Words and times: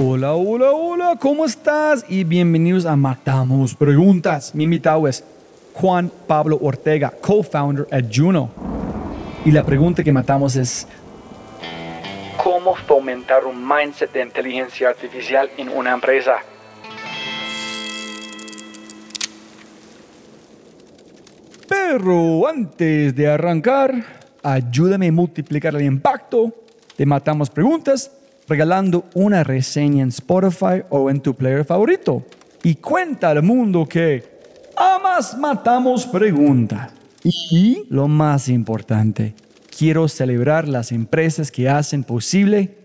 Hola, 0.00 0.34
hola, 0.34 0.70
hola, 0.70 1.16
¿cómo 1.20 1.44
estás? 1.44 2.04
Y 2.08 2.22
bienvenidos 2.22 2.86
a 2.86 2.94
Matamos 2.94 3.74
Preguntas. 3.74 4.54
Mi 4.54 4.62
invitado 4.62 5.08
es 5.08 5.24
Juan 5.74 6.08
Pablo 6.28 6.56
Ortega, 6.62 7.12
co-founder 7.20 7.84
at 7.90 8.04
Juno. 8.08 8.48
Y 9.44 9.50
la 9.50 9.64
pregunta 9.64 10.04
que 10.04 10.12
matamos 10.12 10.54
es, 10.54 10.86
¿cómo 12.40 12.76
fomentar 12.76 13.44
un 13.44 13.60
mindset 13.66 14.12
de 14.12 14.22
inteligencia 14.22 14.90
artificial 14.90 15.50
en 15.56 15.68
una 15.68 15.94
empresa? 15.94 16.36
Pero 21.68 22.46
antes 22.46 23.16
de 23.16 23.26
arrancar, 23.26 23.92
ayúdame 24.44 25.08
a 25.08 25.12
multiplicar 25.12 25.74
el 25.74 25.82
impacto 25.82 26.54
de 26.96 27.04
Matamos 27.04 27.50
Preguntas 27.50 28.12
regalando 28.48 29.04
una 29.14 29.44
reseña 29.44 30.02
en 30.02 30.08
Spotify 30.08 30.82
o 30.88 31.10
en 31.10 31.20
tu 31.20 31.34
player 31.34 31.64
favorito. 31.64 32.24
Y 32.62 32.76
cuenta 32.76 33.30
al 33.30 33.42
mundo 33.42 33.86
que 33.86 34.24
amas 34.76 35.36
matamos 35.36 36.06
pregunta. 36.06 36.92
Y 37.22 37.84
lo 37.90 38.08
más 38.08 38.48
importante, 38.48 39.34
quiero 39.76 40.08
celebrar 40.08 40.66
las 40.66 40.92
empresas 40.92 41.50
que 41.50 41.68
hacen 41.68 42.04
posible 42.04 42.78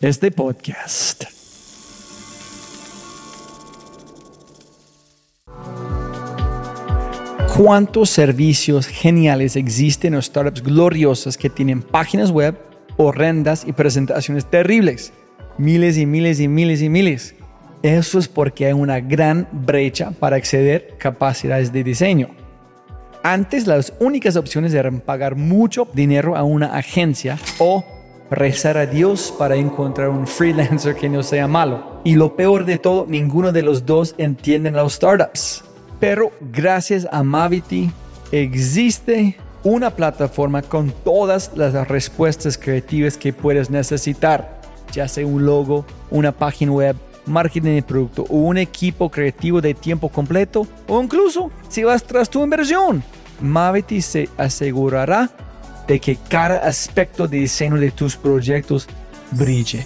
este 0.00 0.30
podcast. 0.30 1.24
¿Cuántos 7.56 8.10
servicios 8.10 8.86
geniales 8.86 9.56
existen 9.56 10.12
en 10.12 10.22
startups 10.22 10.62
gloriosas 10.62 11.38
que 11.38 11.48
tienen 11.48 11.80
páginas 11.80 12.30
web? 12.30 12.54
Horrendas 12.96 13.64
y 13.66 13.72
presentaciones 13.72 14.46
terribles. 14.46 15.12
Miles 15.58 15.96
y 15.96 16.06
miles 16.06 16.40
y 16.40 16.48
miles 16.48 16.82
y 16.82 16.88
miles. 16.88 17.34
Eso 17.82 18.18
es 18.18 18.28
porque 18.28 18.66
hay 18.66 18.72
una 18.72 19.00
gran 19.00 19.48
brecha 19.52 20.10
para 20.10 20.36
acceder 20.36 20.94
capacidades 20.98 21.72
de 21.72 21.84
diseño. 21.84 22.28
Antes 23.22 23.66
las 23.66 23.92
únicas 24.00 24.36
opciones 24.36 24.72
eran 24.74 25.00
pagar 25.00 25.36
mucho 25.36 25.88
dinero 25.92 26.36
a 26.36 26.44
una 26.44 26.76
agencia 26.76 27.38
o 27.58 27.84
rezar 28.30 28.76
a 28.76 28.86
Dios 28.86 29.34
para 29.38 29.56
encontrar 29.56 30.08
un 30.08 30.26
freelancer 30.26 30.94
que 30.94 31.08
no 31.08 31.22
sea 31.22 31.46
malo. 31.48 32.00
Y 32.04 32.14
lo 32.14 32.36
peor 32.36 32.64
de 32.64 32.78
todo, 32.78 33.06
ninguno 33.08 33.52
de 33.52 33.62
los 33.62 33.86
dos 33.86 34.14
entienden 34.18 34.74
los 34.74 34.94
startups. 34.94 35.64
Pero 36.00 36.30
gracias 36.40 37.06
a 37.10 37.22
Mavity 37.22 37.90
existe 38.32 39.36
una 39.66 39.90
plataforma 39.90 40.62
con 40.62 40.92
todas 40.92 41.50
las 41.56 41.88
respuestas 41.88 42.56
creativas 42.56 43.16
que 43.16 43.32
puedes 43.32 43.68
necesitar, 43.68 44.60
ya 44.92 45.08
sea 45.08 45.26
un 45.26 45.44
logo, 45.44 45.84
una 46.08 46.30
página 46.30 46.70
web, 46.70 46.96
marketing 47.26 47.74
de 47.74 47.82
producto 47.82 48.24
o 48.28 48.36
un 48.36 48.58
equipo 48.58 49.10
creativo 49.10 49.60
de 49.60 49.74
tiempo 49.74 50.08
completo 50.08 50.68
o 50.86 51.02
incluso 51.02 51.50
si 51.68 51.82
vas 51.82 52.04
tras 52.04 52.30
tu 52.30 52.44
inversión. 52.44 53.02
Mavity 53.40 54.00
se 54.00 54.28
asegurará 54.38 55.30
de 55.88 55.98
que 55.98 56.16
cada 56.28 56.58
aspecto 56.58 57.26
de 57.26 57.38
diseño 57.38 57.76
de 57.76 57.90
tus 57.90 58.16
proyectos 58.16 58.86
brille. 59.32 59.84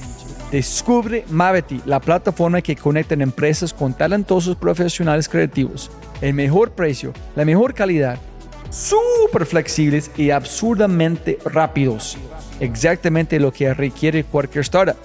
Descubre 0.52 1.24
Mavity, 1.30 1.80
la 1.86 2.00
plataforma 2.00 2.60
que 2.60 2.76
conecta 2.76 3.14
empresas 3.14 3.72
con 3.72 3.94
talentosos 3.94 4.56
profesionales 4.56 5.26
creativos. 5.26 5.90
El 6.20 6.34
mejor 6.34 6.72
precio, 6.72 7.14
la 7.34 7.46
mejor 7.46 7.72
calidad 7.72 8.18
súper 8.70 9.46
flexibles 9.46 10.10
y 10.16 10.30
absurdamente 10.30 11.38
rápidos. 11.44 12.16
Exactamente 12.60 13.38
lo 13.38 13.52
que 13.52 13.72
requiere 13.74 14.24
cualquier 14.24 14.62
startup. 14.62 14.96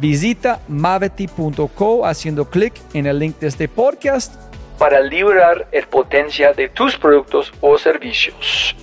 Visita 0.00 0.60
mavety.co 0.68 2.06
haciendo 2.06 2.48
clic 2.48 2.74
en 2.92 3.06
el 3.06 3.18
link 3.18 3.38
de 3.40 3.48
este 3.48 3.68
podcast 3.68 4.34
para 4.78 5.00
liberar 5.00 5.66
el 5.72 5.86
potencial 5.86 6.54
de 6.54 6.68
tus 6.68 6.96
productos 6.96 7.52
o 7.60 7.76
servicios. 7.78 8.76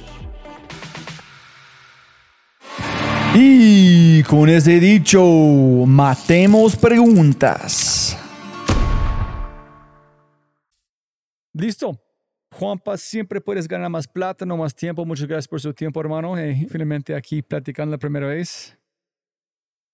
Y 3.33 4.23
con 4.23 4.49
ese 4.49 4.79
dicho, 4.79 5.21
matemos 5.85 6.75
preguntas. 6.75 8.17
Listo. 11.53 12.04
Juanpa, 12.57 12.95
siempre 12.95 13.41
puedes 13.41 13.67
ganar 13.67 13.89
más 13.89 14.07
plata, 14.07 14.45
no 14.45 14.55
más 14.55 14.73
tiempo. 14.73 15.05
Muchas 15.05 15.27
gracias 15.27 15.47
por 15.49 15.59
su 15.59 15.73
tiempo, 15.73 15.99
hermano. 15.99 16.37
Eh, 16.37 16.65
finalmente 16.69 17.13
aquí 17.13 17.41
platicando 17.41 17.91
la 17.91 17.97
primera 17.97 18.27
vez. 18.27 18.77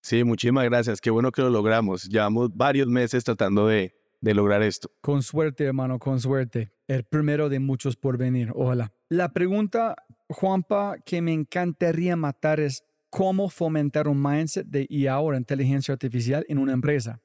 Sí, 0.04 0.24
muchísimas 0.24 0.66
gracias. 0.66 1.02
Qué 1.02 1.10
bueno 1.10 1.32
que 1.32 1.42
lo 1.42 1.50
logramos. 1.50 2.08
Llevamos 2.08 2.56
varios 2.56 2.88
meses 2.88 3.24
tratando 3.24 3.66
de, 3.66 3.96
de 4.20 4.34
lograr 4.36 4.62
esto. 4.62 4.92
Con 5.02 5.24
suerte, 5.24 5.64
hermano, 5.64 5.98
con 5.98 6.20
suerte. 6.20 6.72
El 6.88 7.04
primero 7.04 7.50
de 7.50 7.60
muchos 7.60 7.96
por 7.96 8.20
venir. 8.20 8.52
Ojalá. 8.54 8.94
La 9.10 9.34
pregunta, 9.34 9.96
Juanpa, 10.30 10.98
que 11.04 11.20
me 11.24 11.34
encantaría 11.34 12.16
matar 12.16 12.60
es 12.60 12.84
cómo 13.10 13.50
fomentar 13.50 14.08
un 14.08 14.22
mindset 14.22 14.68
de 14.68 14.86
IA 14.88 15.20
o 15.20 15.34
inteligencia 15.34 15.94
artificial 15.94 16.46
en 16.48 16.60
una 16.60 16.74
empresa. 16.74 17.22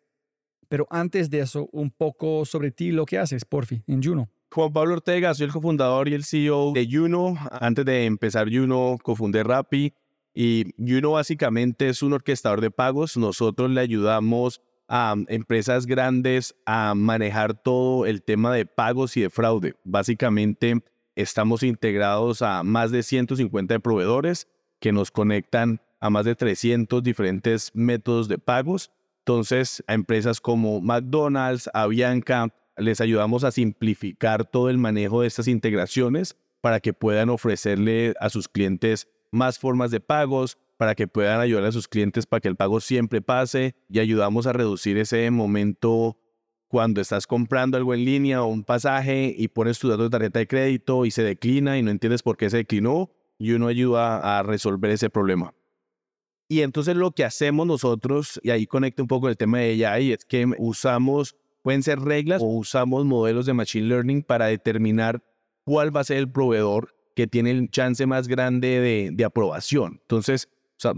Pero 0.69 0.87
antes 0.89 1.29
de 1.29 1.41
eso, 1.41 1.69
un 1.73 1.91
poco 1.91 2.47
sobre 2.47 2.71
ti, 2.71 2.91
lo 2.91 3.05
que 3.05 3.19
haces, 3.19 3.45
porfi, 3.45 3.83
en 3.87 4.03
Juno. 4.03 4.31
Juan 4.51 4.73
Pablo 4.73 4.95
Ortega, 4.95 5.35
soy 5.35 5.47
el 5.47 5.53
cofundador 5.53 6.09
y 6.09 6.15
el 6.15 6.25
CEO 6.25 6.73
de 6.73 6.89
Juno. 6.91 7.37
Antes 7.51 7.85
de 7.85 8.05
empezar 8.07 8.49
Juno, 8.51 8.97
cofundé 9.03 9.43
Rappi. 9.43 9.93
Y 10.35 10.73
Juno 10.79 11.13
básicamente 11.13 11.89
es 11.89 12.03
un 12.03 12.13
orquestador 12.13 12.61
de 12.61 12.71
pagos. 12.71 13.17
Nosotros 13.17 13.71
le 13.71 13.81
ayudamos 13.81 14.61
a 14.89 15.15
empresas 15.29 15.87
grandes 15.87 16.55
a 16.65 16.95
manejar 16.95 17.55
todo 17.55 18.07
el 18.07 18.23
tema 18.23 18.55
de 18.55 18.67
pagos 18.67 19.17
y 19.17 19.23
de 19.23 19.31
fraude. 19.31 19.75
Básicamente 19.85 20.81
estamos 21.17 21.63
integrados 21.63 22.43
a 22.43 22.63
más 22.63 22.91
de 22.91 23.03
150 23.03 23.79
proveedores 23.81 24.47
que 24.79 24.93
nos 24.93 25.11
conectan 25.11 25.81
a 26.01 26.11
más 26.11 26.25
de 26.25 26.35
300 26.35 27.03
diferentes 27.03 27.71
métodos 27.75 28.29
de 28.29 28.39
pagos. 28.39 28.91
Entonces, 29.21 29.83
a 29.87 29.95
empresas 29.95 30.41
como 30.41 30.81
McDonald's, 30.81 31.69
Avianca, 31.75 32.55
les 32.77 33.01
ayudamos 33.01 33.45
a 33.45 33.51
simplificar 33.51 34.45
todo 34.45 34.71
el 34.71 34.79
manejo 34.79 35.23
de 35.23 35.29
estas 35.29 35.49
integraciones 35.49 36.37
para 36.61 36.81
que 36.81 36.93
puedan 36.93 37.31
ofrecerle 37.31 38.15
a 38.21 38.29
sus 38.29 38.49
clientes 38.49 39.09
más 39.31 39.59
formas 39.59 39.91
de 39.91 40.01
pagos, 40.01 40.59
para 40.77 40.95
que 40.95 41.09
puedan 41.09 41.41
ayudar 41.41 41.65
a 41.65 41.73
sus 41.73 41.89
clientes 41.89 42.27
para 42.27 42.41
que 42.41 42.49
el 42.49 42.57
pago 42.57 42.81
siempre 42.81 43.23
pase 43.23 43.75
y 43.89 43.99
ayudamos 43.99 44.47
a 44.47 44.53
reducir 44.53 44.99
ese 44.99 45.31
momento 45.31 46.19
cuando 46.69 47.01
estás 47.01 47.27
comprando 47.27 47.77
algo 47.77 47.95
en 47.95 48.05
línea 48.05 48.43
o 48.43 48.47
un 48.47 48.65
pasaje 48.65 49.35
y 49.37 49.49
pones 49.49 49.79
tu 49.79 49.89
dato 49.89 50.03
de 50.03 50.11
tarjeta 50.11 50.39
de 50.39 50.47
crédito 50.47 51.07
y 51.07 51.11
se 51.11 51.23
declina 51.23 51.79
y 51.79 51.83
no 51.83 51.91
entiendes 51.91 52.23
por 52.23 52.37
qué 52.37 52.51
se 52.51 52.59
declinó 52.59 53.11
y 53.39 53.53
uno 53.53 53.69
ayuda 53.69 54.39
a 54.39 54.43
resolver 54.43 54.91
ese 54.91 55.09
problema. 55.09 55.55
Y 56.49 56.61
entonces 56.61 56.97
lo 56.97 57.11
que 57.11 57.25
hacemos 57.25 57.67
nosotros, 57.67 58.41
y 58.43 58.51
ahí 58.51 58.67
conecta 58.67 59.03
un 59.03 59.09
poco 59.09 59.29
el 59.29 59.37
tema 59.37 59.59
de 59.59 59.85
AI, 59.87 60.13
es 60.13 60.25
que 60.25 60.47
usamos 60.59 61.35
Pueden 61.67 61.83
ser 61.83 61.99
reglas 61.99 62.41
o 62.43 62.45
usamos 62.45 63.05
modelos 63.07 63.45
de 63.45 63.53
Machine 63.53 63.89
Learning 63.89 64.23
para 64.23 64.47
determinar 64.47 65.25
cuál 65.65 65.95
va 65.95 66.03
a 66.03 66.05
ser 66.05 66.19
el 66.19 66.31
proveedor 66.31 66.95
que 67.17 67.27
tiene 67.27 67.51
el 67.51 67.69
chance 67.73 68.07
más 68.07 68.29
grande 68.29 69.11
de, 69.13 69.25
aprobación. 69.25 69.99
Entonces, 70.03 70.49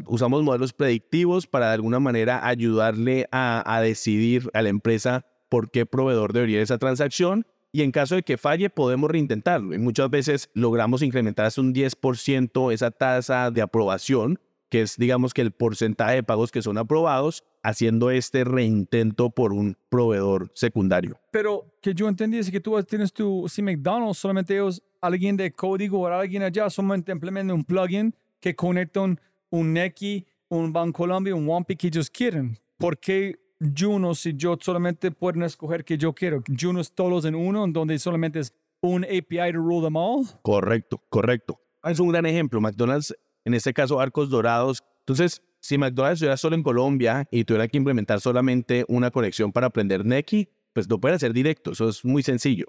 usamos 0.04 0.42
modelos 0.42 0.74
predictivos 0.74 1.46
para 1.46 1.68
de 1.68 1.72
alguna 1.72 2.00
manera 2.00 2.46
ayudarle 2.46 3.26
a, 3.32 3.80
decidir 3.82 4.50
a 4.52 4.60
la 4.60 4.68
empresa 4.68 5.24
por 5.48 5.70
qué 5.70 5.86
proveedor 5.86 6.34
debería 6.34 6.60
esa 6.60 6.76
transacción 6.76 7.46
y 7.72 7.80
en 7.80 7.90
caso 7.90 8.16
de 8.16 8.22
que 8.22 8.36
falle 8.36 8.68
podemos 8.68 9.10
reintentarlo. 9.10 9.74
Y 9.74 9.78
muchas 9.78 10.10
veces 10.10 10.50
logramos 10.52 11.00
incrementar 11.00 11.46
hasta 11.46 11.62
un 11.62 11.72
10% 11.72 12.74
esa 12.74 12.90
tasa 12.90 13.50
de 13.50 13.62
aprobación, 13.62 14.38
que 14.68 14.82
es 14.82 14.96
digamos 14.96 15.34
que 15.34 15.42
el 15.42 15.52
porcentaje 15.52 16.16
de 16.16 16.22
pagos 16.22 16.50
que 16.50 16.62
son 16.62 16.78
aprobados 16.78 17.44
haciendo 17.62 18.10
este 18.10 18.44
reintento 18.44 19.30
por 19.30 19.52
un 19.52 19.76
proveedor 19.88 20.50
secundario. 20.54 21.18
Pero 21.30 21.64
que 21.80 21.94
yo 21.94 22.08
entendí 22.08 22.38
es 22.38 22.50
que 22.50 22.60
tú 22.60 22.80
tienes 22.84 23.12
tu, 23.12 23.46
si 23.48 23.62
McDonald's, 23.62 24.18
solamente 24.18 24.54
ellos, 24.54 24.82
alguien 25.00 25.36
de 25.36 25.52
código 25.52 26.00
o 26.00 26.06
alguien 26.06 26.42
allá, 26.42 26.70
solamente 26.70 27.12
implementan 27.12 27.56
un 27.56 27.64
plugin 27.64 28.14
que 28.40 28.54
conectan 28.54 29.20
un 29.50 29.72
Neki, 29.72 30.26
un 30.48 30.72
Bancolombia, 30.72 31.34
un 31.34 31.46
Wampi 31.46 31.76
que 31.76 31.88
ellos 31.88 32.10
quieren. 32.10 32.58
¿Por 32.78 32.98
qué 32.98 33.38
Juno 33.76 34.14
si 34.14 34.34
yo 34.34 34.56
solamente 34.60 35.10
puedo 35.10 35.44
escoger 35.44 35.84
que 35.84 35.98
yo 35.98 36.12
quiero? 36.12 36.42
Juno 36.58 36.80
es 36.80 36.92
todos 36.92 37.24
en 37.24 37.34
uno, 37.34 37.64
en 37.64 37.72
donde 37.72 37.98
solamente 37.98 38.40
es 38.40 38.52
un 38.80 39.04
API 39.04 39.52
to 39.52 39.58
rule 39.58 39.82
them 39.82 39.96
all. 39.96 40.26
Correcto, 40.42 41.02
correcto. 41.08 41.60
Es 41.84 41.98
un 41.98 42.08
gran 42.08 42.26
ejemplo. 42.26 42.60
McDonald's, 42.60 43.14
en 43.48 43.54
este 43.54 43.72
caso, 43.72 43.98
arcos 43.98 44.28
dorados. 44.28 44.84
Entonces, 45.00 45.42
si 45.60 45.78
McDonald's 45.78 46.18
estuviera 46.18 46.36
solo 46.36 46.54
en 46.54 46.62
Colombia 46.62 47.26
y 47.30 47.44
tuviera 47.44 47.66
que 47.66 47.78
implementar 47.78 48.20
solamente 48.20 48.84
una 48.88 49.10
conexión 49.10 49.52
para 49.52 49.68
aprender 49.68 50.04
Neki, 50.04 50.48
pues 50.74 50.88
no 50.88 51.00
puede 51.00 51.14
hacer 51.14 51.32
directo. 51.32 51.72
Eso 51.72 51.88
es 51.88 52.04
muy 52.04 52.22
sencillo. 52.22 52.66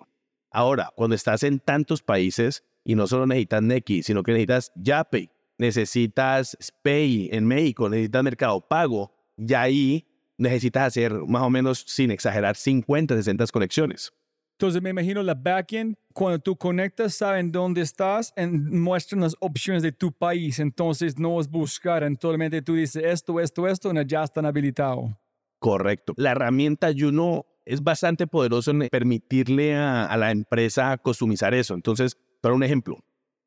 Ahora, 0.52 0.90
cuando 0.96 1.16
estás 1.16 1.44
en 1.44 1.60
tantos 1.60 2.02
países 2.02 2.64
y 2.86 2.96
no 2.96 3.08
solo 3.08 3.28
necesitas 3.28 3.62
Neki, 3.62 4.04
sino 4.04 4.24
que 4.24 4.31
necesitas 4.31 4.72
Yapay, 4.76 5.30
necesitas 5.58 6.58
Pay 6.81 7.30
en 7.34 7.46
México, 7.46 7.90
necesitas 7.90 8.24
Mercado 8.24 8.62
Pago, 8.62 9.12
y 9.38 9.54
ahí 9.54 10.08
necesitas 10.38 10.88
hacer 10.88 11.14
más 11.28 11.44
o 11.44 11.50
menos, 11.50 11.84
sin 11.86 12.10
exagerar, 12.10 12.56
50, 12.56 13.16
60 13.16 13.46
conexiones. 13.48 14.14
Entonces 14.60 14.82
me 14.82 14.90
imagino 14.90 15.24
la 15.24 15.36
backend, 15.36 15.96
cuando 16.12 16.38
tú 16.38 16.54
conectas, 16.58 17.16
saben 17.16 17.50
dónde 17.50 17.80
estás 17.80 18.34
y 18.36 18.46
muestran 18.46 19.22
las 19.22 19.34
opciones 19.40 19.82
de 19.82 19.94
tu 19.94 20.12
país. 20.12 20.60
Entonces 20.60 21.18
no 21.18 21.40
es 21.40 21.50
buscar, 21.50 22.06
solamente 22.22 22.62
tú 22.62 22.76
dices 22.76 23.02
esto, 23.06 23.40
esto, 23.40 23.70
esto, 23.70 23.90
y 23.94 24.06
ya 24.06 24.26
están 24.26 24.46
habilitados. 24.46 25.12
Correcto. 25.60 26.14
La 26.18 26.32
herramienta 26.32 26.92
Juno 26.94 27.46
es 27.64 27.82
bastante 27.82 28.28
poderoso 28.28 28.72
en 28.72 28.90
permitirle 28.90 29.78
a, 29.78 30.14
la 30.18 30.30
empresa 30.30 30.98
customizar 30.98 31.54
eso. 31.54 31.74
Entonces, 31.74 32.18
para 32.42 32.54
un 32.54 32.62
ejemplo, 32.62 32.98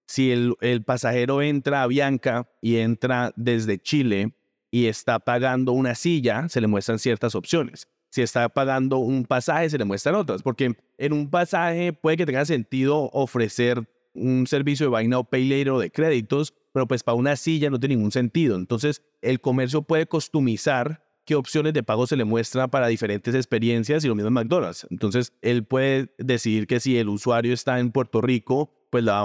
si 0.06 0.30
el 0.32 0.82
pasajero 0.86 1.42
entra 1.42 1.82
a 1.82 1.88
Bianca 1.88 2.48
y 2.62 2.76
entra 2.76 3.34
desde 3.36 3.78
Chile 3.78 4.32
y 4.70 4.86
está 4.86 5.18
pagando 5.18 5.72
una 5.72 5.94
silla, 5.94 6.48
se 6.48 6.62
le 6.62 6.68
muestran 6.68 6.98
ciertas 6.98 7.34
opciones. 7.34 7.86
Si 8.12 8.20
está 8.20 8.46
pagando 8.50 8.98
un 8.98 9.24
pasaje, 9.24 9.70
se 9.70 9.78
le 9.78 9.86
muestran 9.86 10.16
otras, 10.16 10.42
porque 10.42 10.76
en 10.98 11.12
un 11.14 11.30
pasaje 11.30 11.94
puede 11.94 12.18
que 12.18 12.26
tenga 12.26 12.44
sentido 12.44 13.08
ofrecer 13.14 13.88
un 14.12 14.46
servicio 14.46 14.84
de 14.84 14.90
buy 14.90 15.08
now, 15.08 15.24
pay 15.24 15.48
later 15.48 15.70
o 15.70 15.78
de 15.78 15.90
créditos, 15.90 16.52
pero 16.72 16.86
pues 16.86 17.02
para 17.02 17.14
una 17.14 17.36
silla 17.36 17.70
no 17.70 17.80
tiene 17.80 17.96
ningún 17.96 18.12
sentido. 18.12 18.56
Entonces, 18.56 19.00
el 19.22 19.40
comercio 19.40 19.80
puede 19.80 20.04
customizar 20.04 21.02
qué 21.24 21.36
opciones 21.36 21.72
de 21.72 21.82
pago 21.82 22.06
se 22.06 22.16
le 22.16 22.26
muestra 22.26 22.68
para 22.68 22.88
diferentes 22.88 23.34
experiencias 23.34 24.04
y 24.04 24.08
lo 24.08 24.14
mismo 24.14 24.28
en 24.28 24.34
McDonald's. 24.34 24.86
Entonces, 24.90 25.32
él 25.40 25.64
puede 25.64 26.14
decidir 26.18 26.66
que 26.66 26.80
si 26.80 26.98
el 26.98 27.08
usuario 27.08 27.54
está 27.54 27.80
en 27.80 27.92
Puerto 27.92 28.20
Rico, 28.20 28.70
pues 28.90 29.04
la 29.04 29.24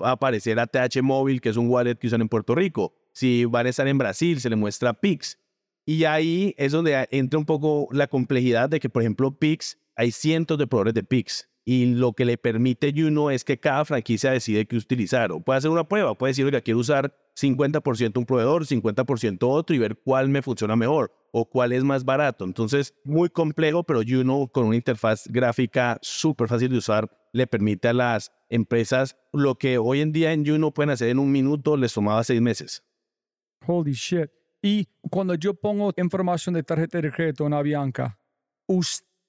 va 0.00 0.10
a 0.10 0.12
aparecer 0.12 0.60
ATH 0.60 1.02
Móvil, 1.02 1.40
que 1.40 1.48
es 1.48 1.56
un 1.56 1.68
wallet 1.68 1.96
que 1.96 2.06
usan 2.06 2.20
en 2.20 2.28
Puerto 2.28 2.54
Rico. 2.54 2.94
Si 3.12 3.46
van 3.46 3.66
a 3.66 3.70
estar 3.70 3.88
en 3.88 3.98
Brasil, 3.98 4.40
se 4.40 4.48
le 4.48 4.54
muestra 4.54 4.94
Pix. 4.94 5.38
Y 5.84 6.04
ahí 6.04 6.54
es 6.58 6.72
donde 6.72 7.08
entra 7.10 7.38
un 7.38 7.44
poco 7.44 7.88
la 7.90 8.06
complejidad 8.06 8.68
de 8.68 8.80
que, 8.80 8.88
por 8.88 9.02
ejemplo, 9.02 9.36
Pix, 9.36 9.78
hay 9.96 10.12
cientos 10.12 10.58
de 10.58 10.66
proveedores 10.66 10.94
de 10.94 11.02
Pix. 11.02 11.48
Y 11.64 11.86
lo 11.86 12.12
que 12.12 12.24
le 12.24 12.38
permite 12.38 12.92
Juno 12.94 13.30
es 13.30 13.44
que 13.44 13.58
cada 13.58 13.84
franquicia 13.84 14.32
decide 14.32 14.66
qué 14.66 14.76
utilizar. 14.76 15.30
O 15.30 15.40
puede 15.40 15.58
hacer 15.58 15.70
una 15.70 15.86
prueba, 15.86 16.16
puede 16.16 16.32
decir, 16.32 16.44
oiga, 16.44 16.60
quiero 16.60 16.80
usar 16.80 17.14
50% 17.36 18.18
un 18.18 18.26
proveedor, 18.26 18.66
50% 18.66 19.38
otro 19.42 19.74
y 19.74 19.78
ver 19.78 19.96
cuál 19.96 20.28
me 20.28 20.42
funciona 20.42 20.74
mejor 20.74 21.12
o 21.30 21.48
cuál 21.48 21.72
es 21.72 21.84
más 21.84 22.04
barato. 22.04 22.44
Entonces, 22.44 22.94
muy 23.04 23.28
complejo, 23.28 23.84
pero 23.84 24.02
Juno 24.06 24.48
con 24.52 24.66
una 24.66 24.76
interfaz 24.76 25.26
gráfica 25.28 25.98
súper 26.02 26.48
fácil 26.48 26.70
de 26.70 26.78
usar 26.78 27.08
le 27.32 27.46
permite 27.46 27.88
a 27.88 27.92
las 27.92 28.32
empresas 28.50 29.16
lo 29.32 29.56
que 29.56 29.78
hoy 29.78 30.00
en 30.00 30.12
día 30.12 30.32
en 30.32 30.44
Juno 30.44 30.72
pueden 30.72 30.90
hacer 30.90 31.08
en 31.08 31.18
un 31.18 31.32
minuto, 31.32 31.76
les 31.76 31.94
tomaba 31.94 32.22
seis 32.24 32.40
meses. 32.40 32.82
Holy 33.66 33.92
shit. 33.92 34.30
Y 34.62 34.88
cuando 35.10 35.34
yo 35.34 35.54
pongo 35.54 35.92
información 35.96 36.54
de 36.54 36.62
tarjeta 36.62 37.00
de 37.00 37.10
crédito 37.10 37.46
en 37.46 37.52
Avianca, 37.52 38.16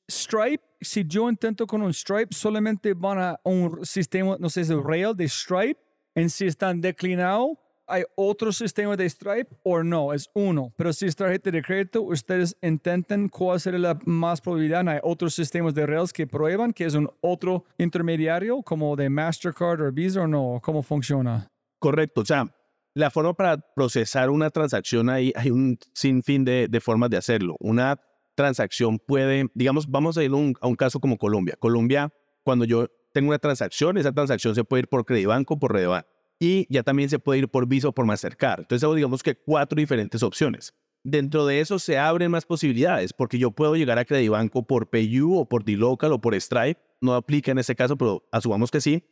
Stripe, 0.10 0.64
si 0.80 1.06
yo 1.06 1.30
intento 1.30 1.66
con 1.66 1.82
un 1.82 1.94
Stripe, 1.94 2.34
solamente 2.36 2.94
van 2.94 3.20
a 3.20 3.40
un 3.44 3.86
sistema, 3.86 4.38
no 4.40 4.50
sé 4.50 4.64
si 4.64 4.74
es 4.74 4.84
Rail 4.84 5.16
de 5.16 5.28
Stripe, 5.28 5.80
en 6.16 6.30
si 6.30 6.46
están 6.46 6.82
declinados, 6.82 7.58
¿hay 7.88 8.04
otro 8.16 8.52
sistema 8.52 8.96
de 8.96 9.10
Stripe 9.10 9.56
o 9.64 9.82
no? 9.82 10.14
Es 10.14 10.30
uno. 10.36 10.72
Pero 10.78 10.94
si 10.94 11.08
es 11.08 11.16
tarjeta 11.16 11.50
de 11.50 11.62
crédito, 11.62 12.02
ustedes 12.04 12.56
intenten 12.62 13.28
cuál 13.30 13.60
sería 13.60 13.80
la 13.80 14.00
más 14.06 14.42
probabilidad. 14.42 14.88
¿Hay 14.88 15.00
otros 15.02 15.34
sistemas 15.34 15.74
de 15.74 15.86
Rails 15.86 16.14
que 16.14 16.28
prueban 16.28 16.74
que 16.74 16.86
es 16.86 16.94
un 16.94 17.10
otro 17.22 17.66
intermediario 17.78 18.62
como 18.62 18.96
de 18.96 19.10
Mastercard 19.10 19.82
o 19.82 19.92
Visa 19.92 20.22
o 20.22 20.28
no? 20.28 20.60
¿Cómo 20.62 20.84
funciona? 20.84 21.48
Correcto. 21.80 22.22
O 22.22 22.26
sea, 22.26 22.48
la 22.94 23.10
forma 23.10 23.34
para 23.34 23.58
procesar 23.58 24.30
una 24.30 24.50
transacción, 24.50 25.10
ahí 25.10 25.34
hay 25.36 25.50
un 25.52 25.78
sinfín 25.94 26.46
de, 26.46 26.68
de 26.70 26.80
formas 26.80 27.10
de 27.10 27.18
hacerlo. 27.18 27.56
Una 27.60 28.00
transacción 28.36 29.00
puede, 29.00 29.48
digamos, 29.54 29.90
vamos 29.90 30.18
a 30.18 30.24
ir 30.24 30.32
a 30.32 30.36
un, 30.36 30.76
caso 30.76 31.00
como 31.00 31.18
Colombia. 31.18 31.56
Colombia, 31.60 32.12
cuando 32.44 32.66
yo 32.66 32.88
tengo 33.14 33.30
una 33.30 33.40
transacción, 33.40 33.98
esa 33.98 34.12
transacción 34.12 34.56
se 34.56 34.64
puede 34.64 34.82
ir 34.82 34.88
por 34.88 35.06
Credibanco, 35.06 35.60
por 35.60 35.74
Redeban. 35.74 36.06
Y 36.40 36.68
ya 36.74 36.84
también 36.84 37.10
se 37.10 37.20
puede 37.20 37.40
ir 37.40 37.48
por 37.48 37.68
Visa 37.68 37.90
o 37.90 37.92
por 37.94 38.06
Mastercard. 38.06 38.62
Entonces, 38.62 38.96
digamos 38.96 39.24
que 39.24 39.36
cuatro 39.36 39.78
diferentes 39.78 40.24
opciones. 40.24 40.74
Dentro 41.04 41.46
de 41.46 41.60
eso 41.60 41.80
se 41.80 41.98
abren 41.98 42.32
más 42.32 42.46
posibilidades, 42.46 43.14
porque 43.14 43.38
yo 43.38 43.52
puedo 43.52 43.76
llegar 43.76 44.00
a 44.00 44.06
Credibanco 44.06 44.66
por 44.66 44.90
PayU 44.90 45.38
o 45.38 45.48
por 45.48 45.64
D-Local 45.64 46.12
o 46.14 46.22
por 46.22 46.34
Stripe. 46.40 46.82
No 47.02 47.14
aplica 47.14 47.52
en 47.52 47.60
este 47.60 47.76
caso, 47.76 47.98
pero 47.98 48.24
asumamos 48.32 48.72
que 48.72 48.82
sí. 48.82 49.04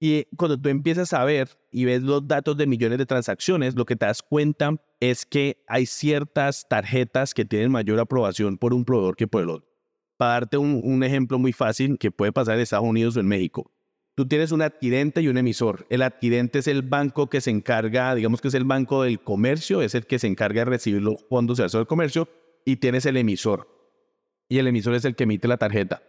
Y 0.00 0.24
cuando 0.36 0.60
tú 0.60 0.68
empiezas 0.68 1.12
a 1.12 1.24
ver 1.24 1.48
y 1.72 1.84
ves 1.84 2.02
los 2.02 2.26
datos 2.26 2.56
de 2.56 2.66
millones 2.66 2.98
de 2.98 3.06
transacciones, 3.06 3.74
lo 3.74 3.84
que 3.84 3.96
te 3.96 4.06
das 4.06 4.22
cuenta 4.22 4.76
es 5.00 5.26
que 5.26 5.62
hay 5.66 5.86
ciertas 5.86 6.66
tarjetas 6.68 7.34
que 7.34 7.44
tienen 7.44 7.72
mayor 7.72 7.98
aprobación 7.98 8.58
por 8.58 8.74
un 8.74 8.84
proveedor 8.84 9.16
que 9.16 9.26
por 9.26 9.42
el 9.42 9.50
otro. 9.50 9.68
Para 10.16 10.32
darte 10.32 10.56
un, 10.56 11.02
ejemplo 11.02 11.38
muy 11.38 11.52
fácil 11.52 11.98
que 11.98 12.10
puede 12.10 12.32
pasar 12.32 12.56
en 12.56 12.62
Estados 12.62 12.86
Unidos 12.86 13.16
o 13.16 13.20
en 13.20 13.26
México. 13.26 13.72
Tú 14.14 14.26
tienes 14.26 14.50
un 14.50 14.62
adquirente 14.62 15.20
y 15.20 15.28
un 15.28 15.38
emisor. 15.38 15.86
El 15.90 16.02
adquirente 16.02 16.58
es 16.58 16.66
el 16.66 16.82
banco 16.82 17.28
que 17.28 17.40
se 17.40 17.50
encarga, 17.50 18.14
digamos 18.16 18.40
que 18.40 18.48
es 18.48 18.54
el 18.54 18.64
banco 18.64 19.04
del 19.04 19.20
comercio, 19.20 19.80
es 19.80 19.94
el 19.94 20.06
que 20.06 20.18
se 20.18 20.26
encarga 20.26 20.62
de 20.62 20.64
recibir 20.64 21.02
los 21.02 21.24
fondos 21.28 21.58
de 21.58 21.68
del 21.68 21.86
comercio, 21.86 22.28
y 22.64 22.76
tienes 22.76 23.06
el 23.06 23.16
emisor. 23.16 23.68
Y 24.48 24.58
el 24.58 24.66
emisor 24.66 24.94
es 24.94 25.04
el 25.04 25.14
que 25.14 25.24
emite 25.24 25.46
la 25.46 25.56
tarjeta. 25.56 26.02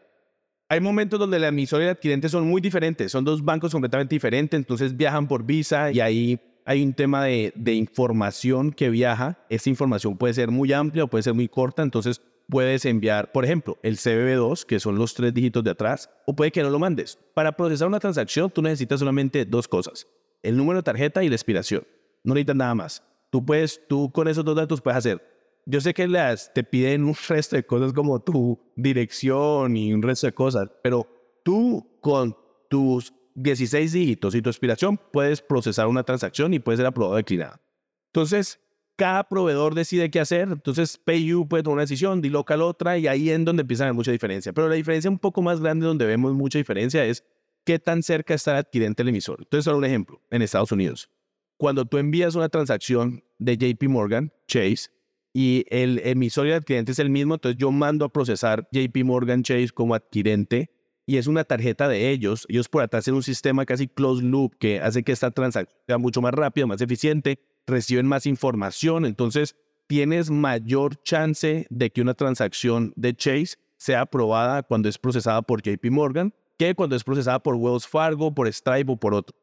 Hay 0.71 0.81
momentos 0.81 1.19
donde 1.19 1.37
el 1.37 1.45
emisor 1.45 1.81
y 1.81 1.85
el 1.85 1.89
adquirente 1.89 2.29
son 2.29 2.47
muy 2.47 2.61
diferentes, 2.61 3.11
son 3.11 3.25
dos 3.25 3.43
bancos 3.43 3.71
completamente 3.71 4.13
diferentes, 4.13 4.55
entonces 4.55 4.95
viajan 4.95 5.27
por 5.27 5.43
visa 5.43 5.91
y 5.91 5.99
ahí 5.99 6.39
hay 6.63 6.83
un 6.83 6.93
tema 6.93 7.23
de, 7.23 7.73
información 7.73 8.71
que 8.71 8.91
viaja. 8.91 9.43
Esa 9.49 9.71
información 9.71 10.15
puede 10.15 10.35
ser 10.35 10.51
muy 10.51 10.71
amplia 10.71 11.05
o 11.05 11.07
puede 11.07 11.23
ser 11.23 11.33
muy 11.33 11.47
corta, 11.47 11.81
entonces 11.81 12.21
puedes 12.47 12.85
enviar, 12.85 13.31
por 13.31 13.45
ejemplo, 13.45 13.79
el 13.81 13.97
CBB2, 13.97 14.63
que 14.63 14.79
son 14.79 14.99
los 14.99 15.15
tres 15.15 15.33
dígitos 15.33 15.63
de 15.63 15.71
atrás, 15.71 16.07
o 16.27 16.35
puede 16.35 16.51
que 16.51 16.61
no 16.61 16.69
lo 16.69 16.77
mandes. 16.77 17.17
Para 17.33 17.53
procesar 17.53 17.87
una 17.87 17.99
transacción, 17.99 18.51
tú 18.51 18.61
necesitas 18.61 18.99
solamente 18.99 19.45
dos 19.45 19.67
cosas, 19.67 20.05
el 20.43 20.55
número 20.55 20.77
de 20.77 20.83
tarjeta 20.83 21.23
y 21.23 21.29
la 21.29 21.35
expiración. 21.35 21.83
No 22.23 22.35
necesitas 22.35 22.57
nada 22.57 22.75
más. 22.75 23.03
Tú 23.31 23.43
puedes, 23.43 23.81
tú 23.87 24.11
con 24.11 24.27
esos 24.27 24.45
dos 24.45 24.55
datos 24.55 24.81
puedes 24.81 24.97
hacer 24.97 25.28
yo 25.69 25.81
sé 25.81 25.93
que 25.93 26.07
las 26.07 26.51
te 26.51 26.63
piden 26.63 27.03
un 27.03 27.15
resto 27.27 27.55
de 27.55 27.63
cosas 27.63 27.93
como 27.93 28.19
tu 28.19 28.59
dirección 28.75 29.77
y 29.77 29.93
un 29.93 30.01
resto 30.01 30.25
de 30.25 30.33
cosas, 30.33 30.67
pero 30.81 31.07
tú 31.43 31.87
con 32.01 32.35
tus 32.71 33.13
16 33.35 33.91
dígitos 33.91 34.33
y 34.33 34.41
tu 34.41 34.49
expiración 34.49 34.99
puedes 35.11 35.43
procesar 35.43 35.85
una 35.85 36.01
transacción 36.03 36.55
y 36.55 36.59
puede 36.59 36.77
ser 36.77 36.87
aprobado 36.87 37.13
o 37.13 37.17
declinada. 37.17 37.61
Entonces, 38.07 38.59
cada 38.95 39.23
proveedor 39.23 39.75
decide 39.75 40.09
qué 40.09 40.19
hacer. 40.19 40.49
Entonces, 40.49 40.97
PayU 40.97 41.47
puede 41.47 41.61
tomar 41.61 41.75
una 41.75 41.83
decisión, 41.83 42.21
local 42.23 42.63
otra, 42.63 42.97
y 42.97 43.05
ahí 43.05 43.29
es 43.29 43.45
donde 43.45 43.61
empieza 43.61 43.83
a 43.83 43.87
haber 43.87 43.93
mucha 43.93 44.11
diferencia. 44.11 44.51
Pero 44.51 44.69
la 44.69 44.75
diferencia 44.75 45.09
un 45.11 45.19
poco 45.19 45.43
más 45.43 45.61
grande 45.61 45.85
donde 45.85 46.07
vemos 46.07 46.33
mucha 46.33 46.57
diferencia 46.57 47.05
es 47.05 47.23
qué 47.63 47.77
tan 47.77 48.01
cerca 48.01 48.33
está 48.33 48.51
el 48.51 48.57
adquirente 48.57 49.03
el 49.03 49.09
emisor. 49.09 49.37
Entonces, 49.39 49.65
solo 49.65 49.77
un 49.77 49.85
ejemplo, 49.85 50.19
en 50.31 50.41
Estados 50.41 50.71
Unidos. 50.71 51.11
Cuando 51.57 51.85
tú 51.85 51.99
envías 51.99 52.33
una 52.33 52.49
transacción 52.49 53.23
de 53.37 53.55
JP 53.55 53.83
Morgan, 53.87 54.33
Chase, 54.47 54.89
y 55.33 55.65
el 55.69 56.01
emisor 56.03 56.47
y 56.47 56.51
el 56.51 56.57
adquirente 56.57 56.91
es 56.91 56.99
el 56.99 57.09
mismo, 57.09 57.35
entonces 57.35 57.57
yo 57.59 57.71
mando 57.71 58.05
a 58.05 58.09
procesar 58.09 58.67
JP 58.71 59.03
Morgan 59.05 59.43
Chase 59.43 59.69
como 59.69 59.95
adquirente 59.95 60.71
y 61.05 61.17
es 61.17 61.27
una 61.27 61.43
tarjeta 61.43 61.87
de 61.87 62.09
ellos. 62.09 62.45
Ellos 62.49 62.69
por 62.69 62.83
atrás 62.83 63.07
en 63.07 63.15
un 63.15 63.23
sistema 63.23 63.65
casi 63.65 63.87
closed 63.87 64.23
loop 64.23 64.57
que 64.57 64.79
hace 64.79 65.03
que 65.03 65.11
esta 65.11 65.31
transacción 65.31 65.77
sea 65.87 65.97
mucho 65.97 66.21
más 66.21 66.33
rápida, 66.33 66.65
más 66.65 66.81
eficiente, 66.81 67.39
reciben 67.67 68.07
más 68.07 68.25
información, 68.25 69.05
entonces 69.05 69.55
tienes 69.87 70.29
mayor 70.29 71.01
chance 71.03 71.65
de 71.69 71.89
que 71.89 72.01
una 72.01 72.13
transacción 72.13 72.93
de 72.95 73.15
Chase 73.15 73.57
sea 73.77 74.01
aprobada 74.01 74.61
cuando 74.61 74.87
es 74.89 74.97
procesada 74.97 75.41
por 75.41 75.61
JP 75.61 75.85
Morgan 75.89 76.33
que 76.59 76.75
cuando 76.75 76.95
es 76.95 77.03
procesada 77.05 77.39
por 77.39 77.55
Wells 77.55 77.87
Fargo, 77.87 78.35
por 78.35 78.51
Stripe 78.51 78.91
o 78.91 78.97
por 78.97 79.13
otro. 79.13 79.35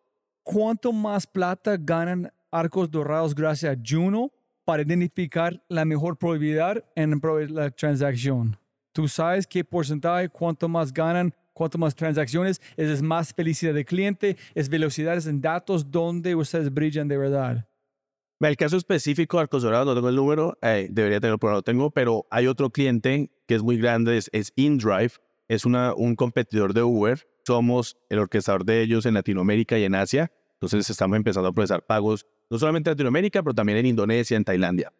¿Cuánto 0.42 0.92
más 0.92 1.26
plata 1.26 1.76
ganan 1.78 2.30
Arcos 2.50 2.90
Dorados 2.90 3.34
gracias 3.34 3.74
a 3.74 3.80
Juno 3.82 4.30
para 4.66 4.82
identificar 4.82 5.62
la 5.68 5.84
mejor 5.84 6.18
probabilidad 6.18 6.84
en 6.96 7.18
la 7.54 7.70
transacción. 7.70 8.58
Tú 8.92 9.06
sabes 9.06 9.46
qué 9.46 9.64
porcentaje, 9.64 10.28
cuánto 10.28 10.68
más 10.68 10.92
ganan, 10.92 11.32
cuánto 11.52 11.78
más 11.78 11.94
transacciones, 11.94 12.60
es 12.76 13.00
más 13.00 13.32
felicidad 13.32 13.72
del 13.72 13.84
cliente, 13.84 14.36
es 14.54 14.68
velocidades 14.68 15.26
en 15.26 15.40
datos 15.40 15.88
donde 15.90 16.34
ustedes 16.34 16.74
brillan 16.74 17.06
de 17.06 17.16
verdad. 17.16 17.68
El 18.40 18.56
caso 18.56 18.76
específico 18.76 19.36
de 19.36 19.44
Arcosorado, 19.44 19.84
no 19.84 19.94
tengo 19.94 20.08
el 20.08 20.16
número, 20.16 20.58
eh, 20.60 20.88
debería 20.90 21.20
tenerlo, 21.20 21.38
pero 21.38 21.52
no 21.52 21.62
tengo, 21.62 21.90
pero 21.92 22.26
hay 22.30 22.48
otro 22.48 22.70
cliente 22.70 23.30
que 23.46 23.54
es 23.54 23.62
muy 23.62 23.78
grande, 23.78 24.16
es, 24.16 24.28
es 24.32 24.52
InDrive, 24.56 25.12
es 25.46 25.64
una, 25.64 25.94
un 25.94 26.16
competidor 26.16 26.74
de 26.74 26.82
Uber. 26.82 27.24
Somos 27.46 27.96
el 28.10 28.18
orquestador 28.18 28.64
de 28.64 28.82
ellos 28.82 29.06
en 29.06 29.14
Latinoamérica 29.14 29.78
y 29.78 29.84
en 29.84 29.94
Asia. 29.94 30.32
Entonces 30.54 30.90
estamos 30.90 31.16
empezando 31.16 31.48
a 31.48 31.52
procesar 31.52 31.86
pagos, 31.86 32.26
no 32.50 32.58
solamente 32.58 32.90
en 32.90 32.92
Latinoamérica, 32.92 33.42
pero 33.42 33.54
también 33.54 33.78
en 33.78 33.86
Indonesia, 33.86 34.36
en 34.36 34.44
Tailandia. 34.44 34.92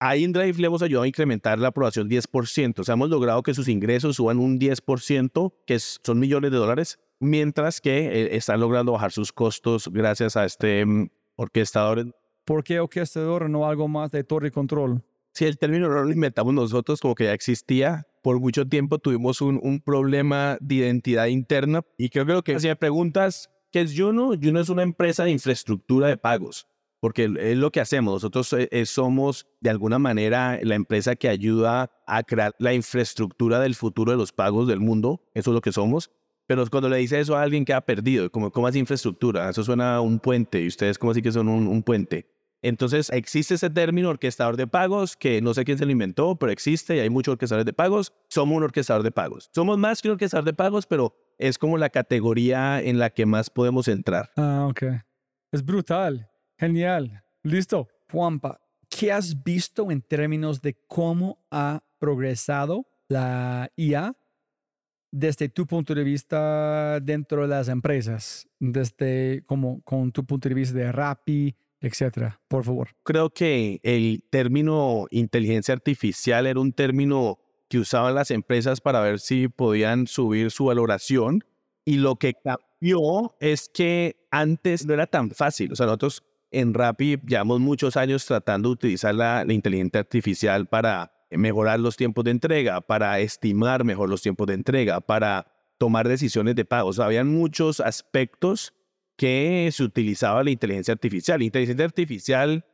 A 0.00 0.16
InDrive 0.16 0.58
le 0.58 0.66
hemos 0.66 0.82
ayudado 0.82 1.04
a 1.04 1.08
incrementar 1.08 1.58
la 1.58 1.68
aprobación 1.68 2.10
10%. 2.10 2.80
O 2.80 2.84
sea, 2.84 2.94
hemos 2.94 3.08
logrado 3.08 3.42
que 3.42 3.54
sus 3.54 3.68
ingresos 3.68 4.16
suban 4.16 4.38
un 4.38 4.58
10%, 4.58 5.54
que 5.66 5.78
son 5.78 6.18
millones 6.18 6.50
de 6.50 6.56
dólares, 6.58 6.98
mientras 7.20 7.80
que 7.80 8.06
eh, 8.06 8.36
están 8.36 8.60
logrando 8.60 8.92
bajar 8.92 9.12
sus 9.12 9.32
costos 9.32 9.88
gracias 9.88 10.36
a 10.36 10.44
este 10.44 10.84
mm, 10.84 11.08
orquestador. 11.36 12.14
¿Por 12.44 12.64
qué 12.64 12.80
orquestador 12.80 13.48
no 13.48 13.66
algo 13.66 13.88
más 13.88 14.10
de 14.10 14.24
torre 14.24 14.50
control? 14.50 15.02
Si 15.32 15.46
el 15.46 15.58
término 15.58 15.88
no 15.88 16.04
lo 16.04 16.12
inventamos 16.12 16.54
nosotros, 16.54 17.00
como 17.00 17.14
que 17.14 17.24
ya 17.24 17.32
existía, 17.32 18.06
por 18.22 18.38
mucho 18.38 18.66
tiempo 18.68 18.98
tuvimos 18.98 19.40
un, 19.40 19.58
un 19.62 19.80
problema 19.80 20.58
de 20.60 20.76
identidad 20.76 21.26
interna 21.26 21.82
y 21.98 22.10
creo 22.10 22.26
que 22.26 22.32
lo 22.32 22.42
que 22.44 22.60
si 22.60 22.68
me 22.68 22.76
preguntas, 22.76 23.50
¿qué 23.74 23.80
es 23.80 23.92
Juno? 23.98 24.34
Juno 24.40 24.60
es 24.60 24.68
una 24.68 24.84
empresa 24.84 25.24
de 25.24 25.32
infraestructura 25.32 26.06
de 26.06 26.16
pagos 26.16 26.68
porque 27.00 27.24
es 27.40 27.58
lo 27.58 27.72
que 27.72 27.80
hacemos. 27.80 28.14
Nosotros 28.14 28.52
eh, 28.52 28.68
eh, 28.70 28.86
somos 28.86 29.48
de 29.60 29.68
alguna 29.68 29.98
manera 29.98 30.60
la 30.62 30.76
empresa 30.76 31.16
que 31.16 31.28
ayuda 31.28 31.90
a 32.06 32.22
crear 32.22 32.54
la 32.60 32.72
infraestructura 32.72 33.58
del 33.58 33.74
futuro 33.74 34.12
de 34.12 34.16
los 34.16 34.30
pagos 34.32 34.68
del 34.68 34.78
mundo. 34.78 35.20
Eso 35.34 35.50
es 35.50 35.54
lo 35.54 35.60
que 35.60 35.72
somos. 35.72 36.12
Pero 36.46 36.64
cuando 36.70 36.88
le 36.88 36.98
dice 36.98 37.18
eso 37.18 37.36
a 37.36 37.42
alguien 37.42 37.64
que 37.64 37.74
ha 37.74 37.80
perdido, 37.80 38.30
como, 38.30 38.52
¿cómo 38.52 38.68
es 38.68 38.76
infraestructura? 38.76 39.50
Eso 39.50 39.64
suena 39.64 39.96
a 39.96 40.00
un 40.00 40.20
puente 40.20 40.62
y 40.62 40.68
ustedes 40.68 40.96
como 40.96 41.10
así 41.10 41.20
que 41.20 41.32
son 41.32 41.48
un, 41.48 41.66
un 41.66 41.82
puente. 41.82 42.30
Entonces 42.62 43.10
existe 43.10 43.54
ese 43.54 43.70
término 43.70 44.08
orquestador 44.08 44.56
de 44.56 44.68
pagos 44.68 45.16
que 45.16 45.42
no 45.42 45.52
sé 45.52 45.64
quién 45.64 45.78
se 45.78 45.84
lo 45.84 45.90
inventó, 45.90 46.36
pero 46.36 46.52
existe 46.52 46.96
y 46.96 47.00
hay 47.00 47.10
muchos 47.10 47.32
orquestadores 47.32 47.66
de 47.66 47.72
pagos. 47.72 48.12
Somos 48.28 48.56
un 48.56 48.62
orquestador 48.62 49.02
de 49.02 49.10
pagos. 49.10 49.50
Somos 49.52 49.76
más 49.78 50.00
que 50.00 50.08
un 50.08 50.12
orquestador 50.12 50.44
de 50.44 50.54
pagos, 50.54 50.86
pero 50.86 51.12
es 51.38 51.58
como 51.58 51.78
la 51.78 51.90
categoría 51.90 52.80
en 52.80 52.98
la 52.98 53.10
que 53.10 53.26
más 53.26 53.50
podemos 53.50 53.88
entrar. 53.88 54.30
Ah, 54.36 54.66
ok. 54.68 54.82
Es 55.52 55.64
brutal. 55.64 56.28
Genial. 56.58 57.22
Listo. 57.42 57.88
Juanpa, 58.10 58.60
¿qué 58.88 59.12
has 59.12 59.42
visto 59.42 59.90
en 59.90 60.00
términos 60.00 60.62
de 60.62 60.74
cómo 60.86 61.44
ha 61.50 61.82
progresado 61.98 62.86
la 63.08 63.70
IA 63.76 64.14
desde 65.10 65.48
tu 65.48 65.66
punto 65.66 65.94
de 65.94 66.04
vista 66.04 67.00
dentro 67.00 67.42
de 67.42 67.48
las 67.48 67.68
empresas? 67.68 68.48
Desde 68.58 69.42
como 69.46 69.82
con 69.82 70.12
tu 70.12 70.24
punto 70.24 70.48
de 70.48 70.54
vista 70.54 70.78
de 70.78 70.92
Rappi, 70.92 71.56
etcétera. 71.80 72.40
Por 72.48 72.64
favor. 72.64 72.88
Creo 73.02 73.30
que 73.30 73.80
el 73.82 74.24
término 74.30 75.06
inteligencia 75.10 75.74
artificial 75.74 76.46
era 76.46 76.60
un 76.60 76.72
término 76.72 77.38
que 77.74 77.80
usaban 77.80 78.14
las 78.14 78.30
empresas 78.30 78.80
para 78.80 79.00
ver 79.00 79.18
si 79.18 79.48
podían 79.48 80.06
subir 80.06 80.52
su 80.52 80.66
valoración. 80.66 81.44
Y 81.84 81.96
lo 81.96 82.14
que 82.14 82.34
cambió 82.34 83.34
es 83.40 83.68
que 83.68 84.14
antes 84.30 84.86
no 84.86 84.94
era 84.94 85.08
tan 85.08 85.32
fácil. 85.32 85.72
O 85.72 85.74
sea, 85.74 85.86
nosotros 85.86 86.22
en 86.52 86.72
Rappi 86.72 87.18
llevamos 87.26 87.58
muchos 87.58 87.96
años 87.96 88.24
tratando 88.26 88.68
de 88.68 88.72
utilizar 88.74 89.12
la, 89.12 89.44
inteligencia 89.48 89.98
artificial 89.98 90.68
para 90.68 91.12
mejorar 91.32 91.80
los 91.80 91.96
tiempos 91.96 92.24
de 92.24 92.30
entrega, 92.30 92.80
para 92.80 93.18
estimar 93.18 93.82
mejor 93.82 94.08
los 94.08 94.22
tiempos 94.22 94.46
de 94.46 94.54
entrega, 94.54 95.00
para 95.00 95.48
tomar 95.76 96.06
decisiones 96.06 96.54
de 96.54 96.64
pago. 96.64 96.90
O 96.90 97.02
habían 97.02 97.26
muchos 97.26 97.80
aspectos 97.80 98.72
que 99.16 99.68
se 99.72 99.82
utilizaba 99.82 100.44
la 100.44 100.50
inteligencia 100.50 100.92
artificial. 100.92 101.40
La 101.40 101.46
inteligencia 101.46 101.84
artificial 101.84 102.64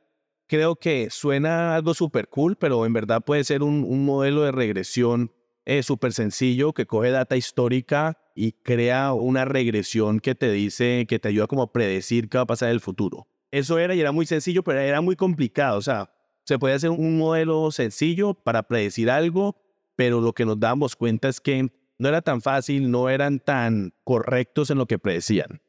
creo 0.51 0.75
que 0.75 1.11
suena 1.11 1.77
algo 1.77 1.95
súper 1.95 2.29
cool, 2.29 2.57
pero 2.57 2.85
en 2.85 2.93
verdad 2.93 3.23
puede 3.25 3.45
ser 3.45 3.63
un, 3.63 4.05
modelo 4.05 4.43
de 4.43 4.51
regresión 4.51 5.31
eh, 5.65 5.85
súper 5.85 6.13
sencillo 6.13 6.73
que 6.73 6.87
coge 6.87 7.13
data 7.13 7.37
histórica 7.37 8.19
y 8.35 8.51
crea 8.51 9.13
una 9.13 9.45
regresión 9.45 10.19
que 10.19 10.35
te 10.35 10.51
dice, 10.51 11.07
que 11.09 11.21
te 11.21 11.29
ayuda 11.29 11.47
como 11.47 11.63
a 11.63 11.73
predecir 11.73 12.29
qué 12.29 12.39
va 12.39 12.43
a 12.43 12.47
pasar 12.47 12.71
en 12.71 12.75
el 12.75 12.81
futuro. 12.81 13.29
Eso 13.53 13.79
era 13.79 13.95
y 13.95 14.01
era 14.01 14.11
muy 14.11 14.27
sencillo, 14.27 14.65
pero 14.65 14.81
era 14.81 15.01
muy 15.01 15.15
complicado. 15.15 15.79
O 15.79 15.83
sea, 15.83 16.13
se 16.43 16.59
puede 16.59 16.75
hacer 16.75 16.91
un 16.91 17.17
modelo 17.17 17.71
sencillo 17.71 18.35
para 18.35 18.65
predecir 18.65 19.09
algo, 19.09 19.55
pero 19.95 20.21
lo 20.21 20.33
que 20.33 20.45
nos 20.45 20.59
damos 20.59 20.97
cuenta 20.97 21.29
es 21.29 21.41
que 21.41 21.69
no 21.97 22.09
era 22.09 22.23
tan 22.23 22.43
fácil, 22.43 22.91
no 22.91 23.09
eran 23.09 23.39
tan 23.39 23.95
correctos 24.03 24.71
en 24.71 24.79
lo 24.79 24.87
que 24.87 24.99
predecían. 24.99 25.63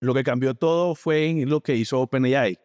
Lo 0.00 0.12
que 0.12 0.24
cambió 0.24 0.54
todo 0.54 0.96
fue 0.96 1.44
lo 1.46 1.60
que 1.60 1.76
hizo 1.76 2.00
OpenAI 2.00 2.58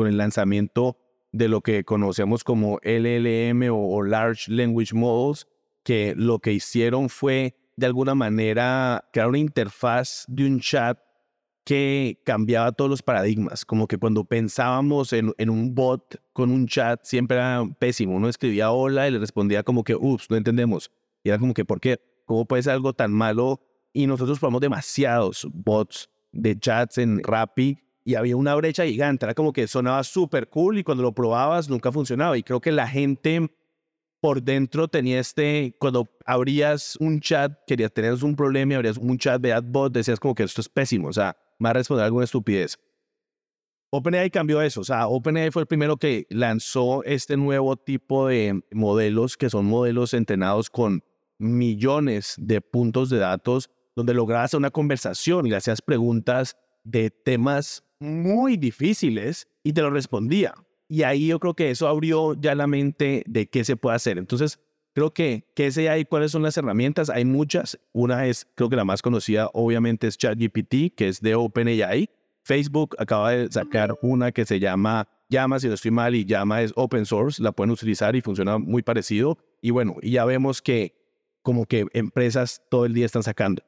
con 0.00 0.08
el 0.08 0.16
lanzamiento 0.16 0.96
de 1.30 1.46
lo 1.46 1.60
que 1.60 1.84
conocemos 1.84 2.42
como 2.42 2.80
LLM 2.82 3.68
o, 3.70 4.02
Large 4.02 4.50
Language 4.50 4.94
Models, 4.94 5.46
que 5.82 6.14
lo 6.16 6.38
que 6.38 6.54
hicieron 6.54 7.10
fue 7.10 7.54
de 7.76 7.84
alguna 7.84 8.14
manera 8.14 9.06
crear 9.12 9.28
una 9.28 9.36
interfaz 9.36 10.24
de 10.26 10.46
un 10.46 10.58
chat 10.58 10.98
que 11.66 12.18
cambiaba 12.24 12.72
todos 12.72 12.90
los 12.90 13.02
paradigmas, 13.02 13.66
como 13.66 13.86
que 13.86 13.98
cuando 13.98 14.24
pensábamos 14.24 15.12
en, 15.12 15.34
un 15.50 15.74
bot 15.74 16.16
con 16.32 16.50
un 16.50 16.66
chat 16.66 17.04
siempre 17.04 17.36
era 17.36 17.62
pésimo, 17.78 18.16
uno 18.16 18.30
escribía 18.30 18.70
hola 18.70 19.06
y 19.06 19.10
le 19.10 19.18
respondía 19.18 19.62
como 19.62 19.84
que, 19.84 19.94
ups, 19.94 20.30
no 20.30 20.38
entendemos. 20.38 20.90
Y 21.22 21.28
era 21.28 21.38
como 21.38 21.52
que, 21.52 21.66
¿por 21.66 21.78
qué? 21.78 22.00
¿Cómo 22.24 22.46
puede 22.46 22.62
ser 22.62 22.72
algo 22.72 22.94
tan 22.94 23.12
malo? 23.12 23.60
Y 23.92 24.06
nosotros 24.06 24.38
probamos 24.38 24.62
demasiados 24.62 25.46
bots 25.52 26.08
de 26.32 26.58
chats 26.58 26.96
en 26.96 27.22
Rappi 27.22 27.76
y 28.10 28.16
había 28.16 28.36
una 28.36 28.56
brecha 28.56 28.84
gigante, 28.84 29.24
era 29.24 29.34
como 29.34 29.52
que 29.52 29.68
sonaba 29.68 30.02
súper 30.02 30.48
cool 30.48 30.78
y 30.78 30.82
cuando 30.82 31.04
lo 31.04 31.12
probabas 31.12 31.68
nunca 31.68 31.92
funcionaba. 31.92 32.36
Y 32.36 32.42
creo 32.42 32.60
que 32.60 32.72
la 32.72 32.88
gente 32.88 33.48
por 34.20 34.42
dentro 34.42 34.88
tenía 34.88 35.20
este, 35.20 35.76
cuando 35.78 36.10
abrías 36.26 36.96
un 36.96 37.20
chat, 37.20 37.52
querías 37.68 37.92
tener 37.92 38.12
un 38.24 38.34
problema 38.34 38.72
y 38.72 38.76
abrías 38.76 38.96
un 38.96 39.16
chat 39.16 39.40
de 39.40 39.58
bot, 39.60 39.92
decías 39.92 40.18
como 40.18 40.34
que 40.34 40.42
esto 40.42 40.60
es 40.60 40.68
pésimo, 40.68 41.08
o 41.08 41.12
sea, 41.12 41.36
más 41.60 41.72
responder 41.72 42.04
alguna 42.04 42.24
estupidez. 42.24 42.78
OpenAI 43.92 44.30
cambió 44.30 44.60
eso, 44.60 44.80
o 44.80 44.84
sea, 44.84 45.06
OpenAI 45.06 45.52
fue 45.52 45.62
el 45.62 45.66
primero 45.66 45.96
que 45.96 46.26
lanzó 46.30 47.04
este 47.04 47.36
nuevo 47.36 47.76
tipo 47.76 48.26
de 48.26 48.60
modelos, 48.72 49.36
que 49.36 49.50
son 49.50 49.66
modelos 49.66 50.14
entrenados 50.14 50.68
con 50.68 51.04
millones 51.38 52.34
de 52.38 52.60
puntos 52.60 53.08
de 53.08 53.18
datos, 53.18 53.70
donde 53.94 54.14
lograbas 54.14 54.54
una 54.54 54.70
conversación 54.70 55.46
y 55.46 55.50
le 55.50 55.56
hacías 55.56 55.80
preguntas 55.80 56.56
de 56.84 57.10
temas 57.10 57.84
muy 57.98 58.56
difíciles 58.56 59.48
y 59.62 59.72
te 59.72 59.82
lo 59.82 59.90
respondía. 59.90 60.54
Y 60.88 61.02
ahí 61.04 61.28
yo 61.28 61.38
creo 61.38 61.54
que 61.54 61.70
eso 61.70 61.86
abrió 61.86 62.34
ya 62.34 62.54
la 62.54 62.66
mente 62.66 63.22
de 63.26 63.48
qué 63.48 63.64
se 63.64 63.76
puede 63.76 63.96
hacer. 63.96 64.18
Entonces, 64.18 64.58
creo 64.92 65.12
que, 65.14 65.44
¿qué 65.54 65.66
es 65.66 65.78
AI? 65.78 66.04
¿Cuáles 66.04 66.32
son 66.32 66.42
las 66.42 66.56
herramientas? 66.56 67.10
Hay 67.10 67.24
muchas. 67.24 67.78
Una 67.92 68.26
es, 68.26 68.46
creo 68.56 68.68
que 68.68 68.76
la 68.76 68.84
más 68.84 69.02
conocida, 69.02 69.48
obviamente, 69.52 70.08
es 70.08 70.18
ChatGPT, 70.18 70.94
que 70.96 71.08
es 71.08 71.20
de 71.20 71.34
OpenAI. 71.36 72.10
Facebook 72.42 72.96
acaba 72.98 73.30
de 73.30 73.52
sacar 73.52 73.96
una 74.02 74.32
que 74.32 74.44
se 74.44 74.58
llama 74.58 75.08
Llama, 75.28 75.60
si 75.60 75.68
no 75.68 75.74
estoy 75.74 75.92
mal, 75.92 76.16
y 76.16 76.24
Llama 76.24 76.62
es 76.62 76.72
open 76.74 77.06
source, 77.06 77.40
la 77.40 77.52
pueden 77.52 77.70
utilizar 77.70 78.16
y 78.16 78.20
funciona 78.20 78.58
muy 78.58 78.82
parecido. 78.82 79.38
Y 79.62 79.70
bueno, 79.70 79.96
y 80.02 80.12
ya 80.12 80.24
vemos 80.24 80.60
que 80.60 80.94
como 81.42 81.66
que 81.66 81.86
empresas 81.92 82.62
todo 82.68 82.84
el 82.84 82.94
día 82.94 83.06
están 83.06 83.22
sacando. 83.22 83.62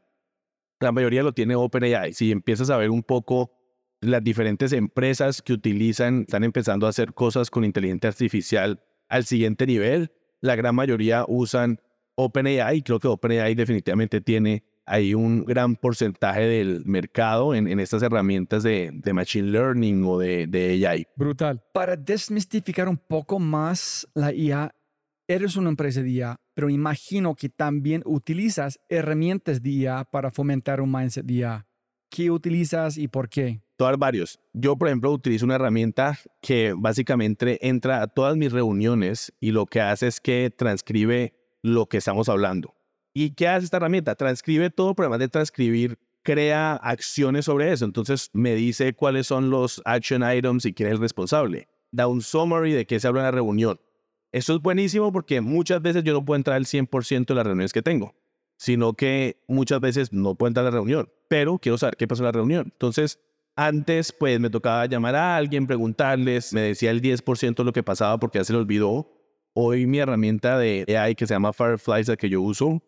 La 0.82 0.92
mayoría 0.92 1.22
lo 1.22 1.32
tiene 1.32 1.54
OpenAI. 1.54 2.12
Si 2.12 2.32
empiezas 2.32 2.70
a 2.70 2.76
ver 2.76 2.90
un 2.90 3.02
poco 3.02 3.52
las 4.00 4.22
diferentes 4.22 4.72
empresas 4.72 5.40
que 5.40 5.52
utilizan, 5.52 6.22
están 6.22 6.44
empezando 6.44 6.86
a 6.86 6.90
hacer 6.90 7.14
cosas 7.14 7.50
con 7.50 7.64
inteligencia 7.64 8.08
artificial 8.10 8.82
al 9.08 9.24
siguiente 9.24 9.66
nivel, 9.66 10.10
la 10.40 10.56
gran 10.56 10.74
mayoría 10.74 11.24
usan 11.28 11.80
OpenAI. 12.16 12.82
Creo 12.82 12.98
que 12.98 13.08
OpenAI 13.08 13.54
definitivamente 13.54 14.20
tiene 14.20 14.64
ahí 14.84 15.14
un 15.14 15.44
gran 15.44 15.76
porcentaje 15.76 16.42
del 16.42 16.84
mercado 16.84 17.54
en, 17.54 17.78
estas 17.78 18.02
herramientas 18.02 18.64
de, 18.64 18.92
Machine 19.12 19.50
Learning 19.50 20.04
o 20.04 20.18
de, 20.18 20.46
de 20.48 20.86
AI. 20.86 21.06
Brutal. 21.16 21.62
Para 21.72 21.96
desmistificar 21.96 22.88
un 22.88 22.96
poco 22.96 23.38
más 23.38 24.08
la 24.14 24.32
IA, 24.32 24.74
eres 25.28 25.56
una 25.56 25.68
empresa 25.68 26.02
de 26.02 26.10
IA, 26.10 26.40
pero 26.54 26.70
imagino 26.70 27.34
que 27.34 27.48
también 27.48 28.02
utilizas 28.04 28.80
herramientas 28.88 29.62
de 29.62 29.70
IA 29.70 30.04
para 30.04 30.30
fomentar 30.30 30.80
un 30.80 30.92
mindset 30.92 31.24
de 31.24 31.34
IA. 31.34 31.66
¿Qué 32.10 32.30
utilizas 32.30 32.98
y 32.98 33.08
por 33.08 33.28
qué? 33.28 33.62
Todas 33.76 33.98
varios. 33.98 34.38
Yo, 34.52 34.76
por 34.76 34.88
ejemplo, 34.88 35.10
utilizo 35.10 35.46
una 35.46 35.54
herramienta 35.54 36.18
que 36.42 36.74
básicamente 36.76 37.66
entra 37.66 38.02
a 38.02 38.06
todas 38.06 38.36
mis 38.36 38.52
reuniones 38.52 39.32
y 39.40 39.50
lo 39.50 39.66
que 39.66 39.80
hace 39.80 40.08
es 40.08 40.20
que 40.20 40.50
transcribe 40.54 41.34
lo 41.62 41.86
que 41.86 41.96
estamos 41.96 42.28
hablando. 42.28 42.74
¿Y 43.14 43.30
qué 43.30 43.48
hace 43.48 43.64
esta 43.64 43.78
herramienta? 43.78 44.14
Transcribe 44.14 44.70
todo, 44.70 44.94
pero 44.94 45.06
además 45.06 45.20
de 45.20 45.28
transcribir, 45.28 45.98
crea 46.22 46.74
acciones 46.74 47.46
sobre 47.46 47.72
eso. 47.72 47.84
Entonces 47.84 48.30
me 48.32 48.54
dice 48.54 48.94
cuáles 48.94 49.26
son 49.26 49.50
los 49.50 49.80
action 49.84 50.22
items 50.22 50.64
y 50.66 50.72
quién 50.72 50.88
es 50.88 50.94
el 50.94 51.00
responsable. 51.00 51.68
Da 51.90 52.06
un 52.06 52.22
summary 52.22 52.72
de 52.72 52.86
qué 52.86 53.00
se 53.00 53.08
habla 53.08 53.20
en 53.20 53.24
la 53.24 53.30
reunión. 53.30 53.80
Esto 54.32 54.56
es 54.56 54.62
buenísimo 54.62 55.12
porque 55.12 55.40
muchas 55.40 55.80
veces 55.80 56.02
yo 56.02 56.12
no 56.12 56.24
puedo 56.24 56.36
entrar 56.36 56.56
al 56.56 56.64
100% 56.64 57.26
de 57.26 57.34
las 57.34 57.46
reuniones 57.46 57.72
que 57.72 57.82
tengo 57.82 58.14
sino 58.62 58.92
que 58.94 59.42
muchas 59.48 59.80
veces 59.80 60.12
no 60.12 60.36
puedo 60.36 60.46
entrar 60.46 60.64
a 60.64 60.70
la 60.70 60.76
reunión, 60.76 61.10
pero 61.26 61.58
quiero 61.58 61.78
saber 61.78 61.96
qué 61.96 62.06
pasó 62.06 62.22
en 62.22 62.26
la 62.26 62.30
reunión. 62.32 62.68
Entonces, 62.70 63.18
antes, 63.56 64.12
pues 64.12 64.38
me 64.38 64.50
tocaba 64.50 64.86
llamar 64.86 65.16
a 65.16 65.34
alguien, 65.34 65.66
preguntarles, 65.66 66.52
me 66.52 66.60
decía 66.60 66.92
el 66.92 67.02
10% 67.02 67.56
de 67.56 67.64
lo 67.64 67.72
que 67.72 67.82
pasaba 67.82 68.20
porque 68.20 68.38
ya 68.38 68.44
se 68.44 68.52
lo 68.52 68.60
olvidó. 68.60 69.10
Hoy 69.52 69.86
mi 69.86 69.98
herramienta 69.98 70.58
de 70.58 70.86
AI 70.96 71.16
que 71.16 71.26
se 71.26 71.34
llama 71.34 71.52
Fireflies, 71.52 72.06
la 72.06 72.16
que 72.16 72.28
yo 72.28 72.40
uso, 72.40 72.80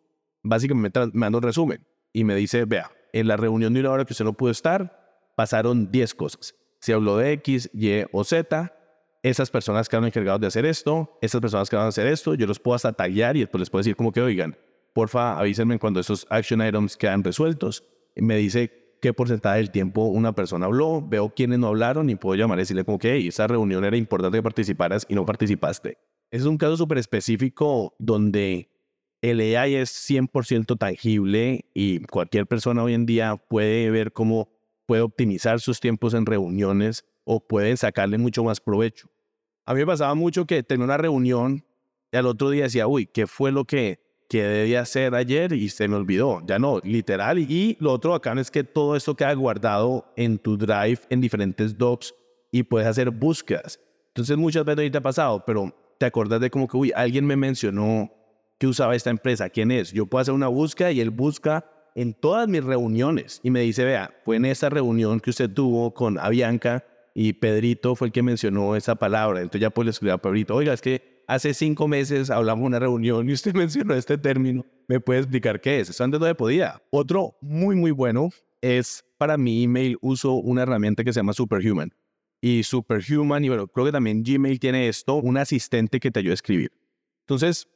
básicamente 0.45 1.01
me 1.07 1.11
manda 1.13 1.39
un 1.39 1.43
resumen 1.43 1.85
y 2.13 2.23
me 2.23 2.37
dice, 2.37 2.67
vea, 2.67 2.93
en 3.13 3.27
la 3.27 3.37
reunión 3.37 3.75
de 3.75 3.81
una 3.81 3.91
hora 3.91 4.05
que 4.05 4.13
usted 4.13 4.25
no 4.25 4.33
pudo 4.33 4.53
estar, 4.53 5.33
pasaron 5.35 5.91
10 5.91 6.15
cosas. 6.15 6.55
Se 6.79 6.93
habló 6.93 7.17
de 7.17 7.33
X, 7.33 7.69
Y 7.75 8.05
o 8.13 8.23
Z, 8.23 8.73
esas 9.25 9.51
personas 9.51 9.89
quedaron 9.89 10.07
encargadas 10.07 10.41
de 10.43 10.47
hacer 10.47 10.67
esto, 10.67 11.19
esas 11.23 11.41
personas 11.41 11.71
que 11.71 11.77
van 11.77 11.87
a 11.87 11.89
hacer 11.89 12.07
esto, 12.07 12.35
yo 12.35 12.47
los 12.47 12.61
puedo 12.61 12.75
hasta 12.75 12.93
tallar 12.93 13.39
y 13.39 13.41
después 13.41 13.59
les 13.59 13.71
puedo 13.71 13.81
decir 13.81 13.97
como 13.97 14.13
que, 14.13 14.21
oigan, 14.21 14.55
porfa, 14.93 15.39
avísenme 15.39 15.79
cuando 15.79 15.99
esos 15.99 16.27
action 16.29 16.61
items 16.61 16.95
quedan 16.99 17.25
resueltos. 17.25 17.85
Me 18.17 18.37
dice 18.37 18.99
qué 19.01 19.15
porcentaje 19.15 19.57
del 19.57 19.71
tiempo 19.71 20.05
una 20.05 20.35
persona 20.35 20.67
habló, 20.67 21.01
veo 21.01 21.31
quiénes 21.31 21.59
no 21.59 21.69
hablaron 21.69 22.11
y 22.11 22.17
puedo 22.17 22.37
llamar 22.37 22.59
y 22.59 22.63
decirle 22.63 22.85
como 22.85 22.99
que 22.99 23.15
hey, 23.15 23.29
esa 23.29 23.47
reunión 23.47 23.83
era 23.87 23.97
importante 23.97 24.37
que 24.37 24.43
participaras 24.43 25.07
y 25.09 25.15
no 25.15 25.25
participaste. 25.25 25.97
Es 26.31 26.45
un 26.45 26.59
caso 26.59 26.77
súper 26.77 26.99
específico 26.99 27.95
donde 27.99 28.71
el 29.23 29.41
AI 29.41 29.77
es 29.77 29.91
100% 29.91 30.77
tangible 30.77 31.65
y 31.73 32.01
cualquier 32.01 32.47
persona 32.47 32.83
hoy 32.83 32.93
en 32.93 33.07
día 33.07 33.37
puede 33.37 33.89
ver 33.89 34.13
cómo 34.13 34.51
puede 34.85 35.01
optimizar 35.01 35.61
sus 35.61 35.81
tiempos 35.81 36.13
en 36.13 36.27
reuniones 36.27 37.07
o 37.25 37.41
puede 37.41 37.75
sacarle 37.79 38.19
mucho 38.19 38.45
más 38.45 38.61
provecho. 38.61 39.14
A 39.65 39.75
mí 39.75 39.81
me 39.81 39.87
pasaba 39.87 40.15
mucho 40.15 40.47
que 40.47 40.63
tenía 40.63 40.85
una 40.85 40.97
reunión 40.97 41.65
y 42.13 42.17
al 42.17 42.27
otro 42.27 42.51
día 42.51 42.65
decía, 42.65 42.87
uy, 42.87 43.07
¿qué 43.07 43.27
fue 43.27 43.51
lo 43.53 43.65
que 43.65 44.05
que 44.29 44.43
debía 44.43 44.81
hacer 44.81 45.15
ayer 45.15 45.53
y 45.53 45.69
se 45.69 45.89
me 45.89 45.97
olvidó. 45.97 46.43
Ya 46.47 46.59
no, 46.59 46.81
literal. 46.83 47.39
Y 47.39 47.77
lo 47.81 47.93
otro 47.93 48.15
acá 48.15 48.33
es 48.41 48.51
que 48.51 48.65
todo 48.65 48.97
esto 48.97 49.15
queda 49.15 49.33
guardado 49.35 50.13
en 50.17 50.39
tu 50.39 50.57
Drive 50.57 51.01
en 51.11 51.21
diferentes 51.21 51.77
docs 51.77 52.15
y 52.51 52.63
puedes 52.63 52.89
hacer 52.89 53.11
búsquedas. 53.11 53.81
Entonces 54.09 54.37
muchas 54.37 54.65
veces 54.65 54.91
te 54.91 54.99
ha 54.99 55.03
pasado, 55.03 55.45
pero 55.45 55.75
te 55.99 56.07
acordás 56.07 56.41
de 56.41 56.51
como 56.51 56.69
que, 56.69 56.77
uy, 56.77 56.93
alguien 56.95 57.27
me 57.27 57.37
mencionó 57.37 58.11
que 58.59 58.67
usaba 58.67 58.95
esta 58.95 59.11
empresa, 59.11 59.49
¿quién 59.51 59.71
es? 59.71 59.93
Yo 59.93 60.07
puedo 60.07 60.23
hacer 60.23 60.35
una 60.35 60.49
búsqueda 60.49 60.93
y 60.93 61.01
él 61.01 61.11
busca 61.11 61.65
en 61.95 62.15
todas 62.15 62.49
mis 62.49 62.65
reuniones 62.65 63.41
y 63.43 63.51
me 63.51 63.61
dice, 63.61 63.85
vea, 63.85 64.15
fue 64.25 64.37
en 64.37 64.47
esa 64.47 64.69
reunión 64.69 65.21
que 65.21 65.31
usted 65.31 65.51
tuvo 65.51 65.93
con 65.93 66.19
Avianca 66.19 66.85
y 67.15 67.33
Pedrito 67.35 67.95
fue 67.95 68.09
el 68.09 68.13
que 68.13 68.23
mencionó 68.23 68.75
esa 68.75 68.97
palabra. 68.97 69.41
Entonces 69.41 69.61
ya 69.61 69.71
puedo 69.71 69.89
escribir 69.89 70.13
a 70.13 70.19
Pedrito, 70.19 70.57
oiga, 70.57 70.73
es 70.73 70.81
que 70.81 71.23
hace 71.29 71.55
cinco 71.55 71.87
meses 71.87 72.29
hablamos 72.29 72.67
una 72.67 72.81
reunión 72.81 73.31
y 73.31 73.33
usted 73.33 73.55
mencionó 73.55 73.95
este 73.95 74.19
término. 74.19 74.67
¿Me 74.89 75.01
puede 75.01 75.21
explicar 75.21 75.61
qué 75.61 75.81
es? 75.81 75.91
Eso 75.91 76.03
antes 76.03 76.21
no 76.21 76.35
podía. 76.35 76.83
Otro 76.91 77.37
muy, 77.41 77.77
muy 77.77 77.93
bueno 77.93 78.31
es 78.61 79.05
para 79.17 79.39
mi 79.39 79.63
email 79.63 79.97
uso 80.01 80.33
una 80.33 80.63
herramienta 80.63 81.05
que 81.05 81.13
se 81.13 81.21
llama 81.21 81.33
Superhuman. 81.33 81.95
Y 82.41 82.63
Superhuman, 82.65 83.45
y 83.45 83.49
bueno, 83.49 83.69
creo 83.69 83.87
que 83.87 83.93
también 83.93 84.23
Gmail 84.23 84.59
tiene 84.59 84.89
esto, 84.89 85.15
un 85.15 85.39
asistente 85.39 85.99
que 86.01 86.11
te 86.11 86.21
ayuda 86.21 86.33
a 86.33 86.35
escribir. 86.35 86.73
Entonces, 87.21 87.69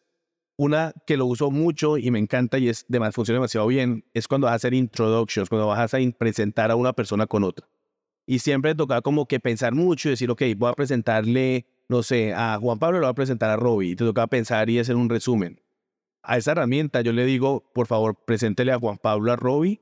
una 0.58 0.92
que 1.06 1.16
lo 1.16 1.24
uso 1.24 1.50
mucho 1.50 1.96
y 1.96 2.10
me 2.10 2.18
encanta 2.18 2.58
y 2.58 2.68
es 2.68 2.84
demás, 2.88 3.14
funciona 3.14 3.36
demasiado 3.36 3.66
bien, 3.68 4.04
es 4.12 4.28
cuando 4.28 4.46
vas 4.46 4.52
a 4.52 4.56
hacer 4.56 4.74
introductions, 4.74 5.48
cuando 5.48 5.68
vas 5.68 5.94
a 5.94 5.98
presentar 6.18 6.70
a 6.70 6.76
una 6.76 6.92
persona 6.92 7.26
con 7.26 7.44
otra. 7.44 7.66
Y 8.28 8.38
siempre 8.38 8.76
toca 8.76 9.00
como 9.00 9.26
que 9.26 9.40
pensar 9.40 9.74
mucho 9.74 10.08
y 10.08 10.10
decir, 10.10 10.30
ok, 10.30 10.42
voy 10.56 10.70
a 10.70 10.74
presentarle 10.74 11.66
no 11.88 12.02
sé, 12.02 12.34
a 12.34 12.58
Juan 12.60 12.78
Pablo 12.78 13.00
lo 13.00 13.06
va 13.06 13.10
a 13.10 13.14
presentar 13.14 13.48
a 13.50 13.56
Robbie 13.56 13.90
y 13.90 13.96
te 13.96 14.04
toca 14.04 14.26
pensar 14.26 14.68
y 14.68 14.78
hacer 14.78 14.94
un 14.94 15.08
resumen. 15.08 15.60
A 16.22 16.36
esa 16.36 16.52
herramienta 16.52 17.00
yo 17.00 17.12
le 17.12 17.24
digo, 17.24 17.64
por 17.72 17.86
favor, 17.86 18.14
preséntele 18.26 18.72
a 18.72 18.78
Juan 18.78 18.98
Pablo 18.98 19.32
a 19.32 19.36
Robbie 19.36 19.80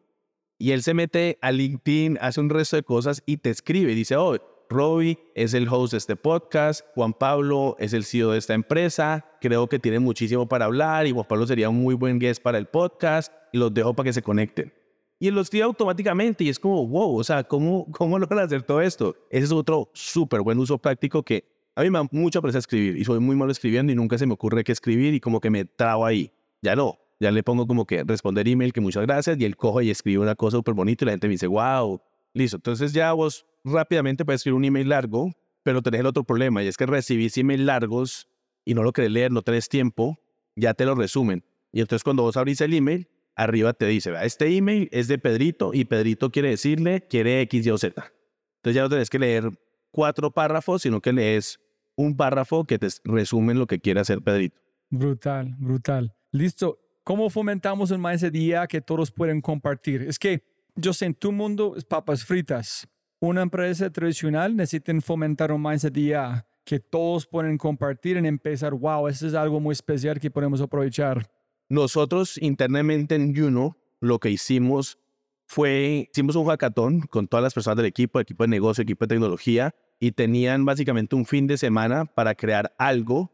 y 0.58 0.70
él 0.70 0.82
se 0.82 0.94
mete 0.94 1.38
a 1.42 1.50
LinkedIn, 1.50 2.18
hace 2.20 2.40
un 2.40 2.48
resto 2.48 2.76
de 2.76 2.84
cosas 2.84 3.22
y 3.26 3.38
te 3.38 3.50
escribe 3.50 3.90
y 3.90 3.96
dice, 3.96 4.14
oh, 4.16 4.36
Robbie 4.68 5.18
es 5.34 5.54
el 5.54 5.68
host 5.68 5.92
de 5.92 5.98
este 5.98 6.14
podcast, 6.14 6.84
Juan 6.94 7.12
Pablo 7.12 7.76
es 7.80 7.92
el 7.92 8.04
CEO 8.04 8.30
de 8.30 8.38
esta 8.38 8.54
empresa, 8.54 9.26
creo 9.40 9.68
que 9.68 9.80
tiene 9.80 9.98
muchísimo 9.98 10.48
para 10.48 10.66
hablar 10.66 11.08
y 11.08 11.12
Juan 11.12 11.26
Pablo 11.28 11.46
sería 11.46 11.68
un 11.68 11.82
muy 11.82 11.94
buen 11.96 12.20
guest 12.20 12.40
para 12.40 12.58
el 12.58 12.66
podcast 12.66 13.32
y 13.52 13.58
los 13.58 13.74
dejo 13.74 13.94
para 13.94 14.04
que 14.04 14.12
se 14.12 14.22
conecten. 14.22 14.72
Y 15.18 15.30
los 15.30 15.46
escribe 15.46 15.64
automáticamente 15.64 16.44
y 16.44 16.48
es 16.48 16.58
como, 16.58 16.86
wow, 16.86 17.16
o 17.16 17.24
sea, 17.24 17.44
¿cómo, 17.44 17.90
cómo 17.92 18.18
logran 18.18 18.44
hacer 18.44 18.62
todo 18.62 18.80
esto? 18.80 19.16
Ese 19.30 19.44
es 19.44 19.52
otro 19.52 19.90
súper 19.94 20.42
buen 20.42 20.58
uso 20.58 20.78
práctico 20.78 21.22
que 21.22 21.44
a 21.74 21.82
mí 21.82 21.90
me 21.90 21.98
da 21.98 22.08
mucha 22.10 22.40
presa 22.40 22.58
escribir 22.58 22.96
y 22.96 23.04
soy 23.04 23.20
muy 23.20 23.36
malo 23.36 23.52
escribiendo 23.52 23.92
y 23.92 23.94
nunca 23.94 24.16
se 24.18 24.26
me 24.26 24.34
ocurre 24.34 24.64
qué 24.64 24.72
escribir 24.72 25.14
y 25.14 25.20
como 25.20 25.40
que 25.40 25.50
me 25.50 25.64
trabo 25.64 26.06
ahí. 26.06 26.32
Ya 26.62 26.74
no, 26.74 26.98
ya 27.20 27.30
le 27.30 27.42
pongo 27.42 27.66
como 27.66 27.86
que 27.86 28.02
responder 28.04 28.48
email 28.48 28.72
que 28.72 28.80
muchas 28.80 29.04
gracias 29.04 29.38
y 29.38 29.44
él 29.44 29.56
cojo 29.56 29.82
y 29.82 29.90
escribe 29.90 30.22
una 30.22 30.34
cosa 30.34 30.56
súper 30.56 30.74
bonita 30.74 31.04
y 31.04 31.06
la 31.06 31.12
gente 31.12 31.28
me 31.28 31.32
dice, 31.32 31.46
wow, 31.46 32.00
listo. 32.32 32.56
Entonces 32.56 32.92
ya 32.92 33.12
vos 33.12 33.46
rápidamente 33.64 34.24
puedes 34.24 34.40
escribir 34.40 34.56
un 34.56 34.64
email 34.64 34.88
largo, 34.88 35.32
pero 35.62 35.82
tenés 35.82 36.00
el 36.00 36.06
otro 36.06 36.24
problema 36.24 36.62
y 36.62 36.66
es 36.66 36.76
que 36.76 36.86
recibís 36.86 37.36
email 37.36 37.66
largos 37.66 38.28
y 38.64 38.74
no 38.74 38.82
lo 38.82 38.92
querés 38.92 39.10
leer, 39.10 39.32
no 39.32 39.42
tenés 39.42 39.68
tiempo, 39.68 40.18
ya 40.56 40.74
te 40.74 40.84
lo 40.84 40.94
resumen. 40.94 41.44
Y 41.72 41.80
entonces 41.80 42.04
cuando 42.04 42.22
vos 42.22 42.36
abrís 42.36 42.60
el 42.62 42.72
email, 42.72 43.08
arriba 43.36 43.72
te 43.74 43.86
dice, 43.86 44.12
este 44.22 44.56
email 44.56 44.88
es 44.90 45.08
de 45.08 45.18
Pedrito 45.18 45.72
y 45.72 45.84
Pedrito 45.84 46.30
quiere 46.30 46.50
decirle, 46.50 47.06
quiere 47.08 47.40
X, 47.42 47.66
Y 47.66 47.70
o 47.70 47.78
Z. 47.78 48.12
Entonces 48.56 48.74
ya 48.74 48.82
no 48.82 48.88
tenés 48.88 49.10
que 49.10 49.18
leer 49.18 49.50
cuatro 49.92 50.32
párrafos, 50.32 50.82
sino 50.82 51.00
que 51.00 51.12
lees 51.12 51.60
un 51.94 52.16
párrafo 52.16 52.64
que 52.64 52.78
te 52.78 52.88
resume 53.04 53.54
lo 53.54 53.66
que 53.66 53.78
quiere 53.78 54.00
hacer 54.00 54.20
Pedrito. 54.22 54.60
Brutal, 54.90 55.54
brutal. 55.58 56.14
Listo. 56.32 56.80
¿Cómo 57.04 57.30
fomentamos 57.30 57.92
el 57.92 58.04
ese 58.06 58.32
día 58.32 58.66
que 58.66 58.80
todos 58.80 59.12
pueden 59.12 59.40
compartir? 59.40 60.02
Es 60.02 60.18
que 60.18 60.42
yo 60.74 60.92
sé, 60.92 61.06
en 61.06 61.14
tu 61.14 61.30
mundo 61.30 61.74
es 61.76 61.84
papas 61.84 62.24
fritas. 62.24 62.88
Una 63.20 63.42
empresa 63.42 63.88
tradicional 63.90 64.56
necesita 64.56 64.92
fomentar 65.00 65.52
un 65.52 65.72
ese 65.72 65.90
día 65.90 66.46
que 66.64 66.80
todos 66.80 67.26
pueden 67.26 67.56
compartir 67.58 68.16
y 68.16 68.26
empezar, 68.26 68.74
wow, 68.74 69.06
eso 69.06 69.26
es 69.26 69.34
algo 69.34 69.60
muy 69.60 69.72
especial 69.72 70.18
que 70.18 70.30
podemos 70.30 70.60
aprovechar. 70.60 71.30
Nosotros 71.68 72.38
internamente 72.38 73.14
en 73.14 73.34
Juno 73.34 73.76
lo 74.00 74.18
que 74.18 74.30
hicimos 74.30 74.98
fue, 75.46 76.08
hicimos 76.12 76.36
un 76.36 76.46
hackathon 76.46 77.00
con 77.02 77.28
todas 77.28 77.42
las 77.42 77.54
personas 77.54 77.76
del 77.76 77.86
equipo, 77.86 78.20
equipo 78.20 78.44
de 78.44 78.48
negocio, 78.48 78.82
equipo 78.82 79.04
de 79.04 79.14
tecnología, 79.14 79.74
y 79.98 80.12
tenían 80.12 80.64
básicamente 80.64 81.16
un 81.16 81.24
fin 81.24 81.46
de 81.46 81.56
semana 81.56 82.04
para 82.04 82.34
crear 82.34 82.74
algo 82.78 83.32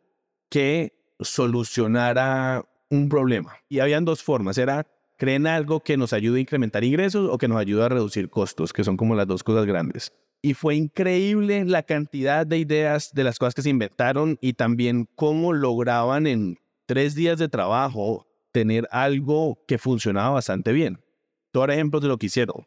que 0.48 0.92
solucionara 1.20 2.64
un 2.90 3.08
problema. 3.08 3.56
Y 3.68 3.80
habían 3.80 4.04
dos 4.04 4.22
formas, 4.22 4.58
era 4.58 4.86
creen 5.16 5.46
algo 5.46 5.80
que 5.80 5.96
nos 5.96 6.12
ayude 6.12 6.38
a 6.38 6.40
incrementar 6.40 6.84
ingresos 6.84 7.28
o 7.30 7.38
que 7.38 7.48
nos 7.48 7.58
ayude 7.58 7.84
a 7.84 7.88
reducir 7.88 8.28
costos, 8.28 8.72
que 8.72 8.84
son 8.84 8.96
como 8.96 9.14
las 9.14 9.26
dos 9.26 9.42
cosas 9.42 9.66
grandes. 9.66 10.12
Y 10.42 10.54
fue 10.54 10.74
increíble 10.74 11.64
la 11.64 11.84
cantidad 11.84 12.44
de 12.44 12.58
ideas 12.58 13.12
de 13.14 13.22
las 13.22 13.38
cosas 13.38 13.54
que 13.54 13.62
se 13.62 13.70
inventaron 13.70 14.36
y 14.40 14.54
también 14.54 15.08
cómo 15.14 15.52
lograban 15.52 16.26
en 16.26 16.58
tres 16.86 17.14
días 17.14 17.38
de 17.38 17.48
trabajo 17.48 18.26
tener 18.52 18.86
algo 18.90 19.62
que 19.66 19.78
funcionaba 19.78 20.30
bastante 20.30 20.72
bien. 20.72 21.02
Todo 21.50 21.66
ejemplos 21.66 22.02
de 22.02 22.08
lo 22.08 22.18
que 22.18 22.26
hicieron. 22.26 22.66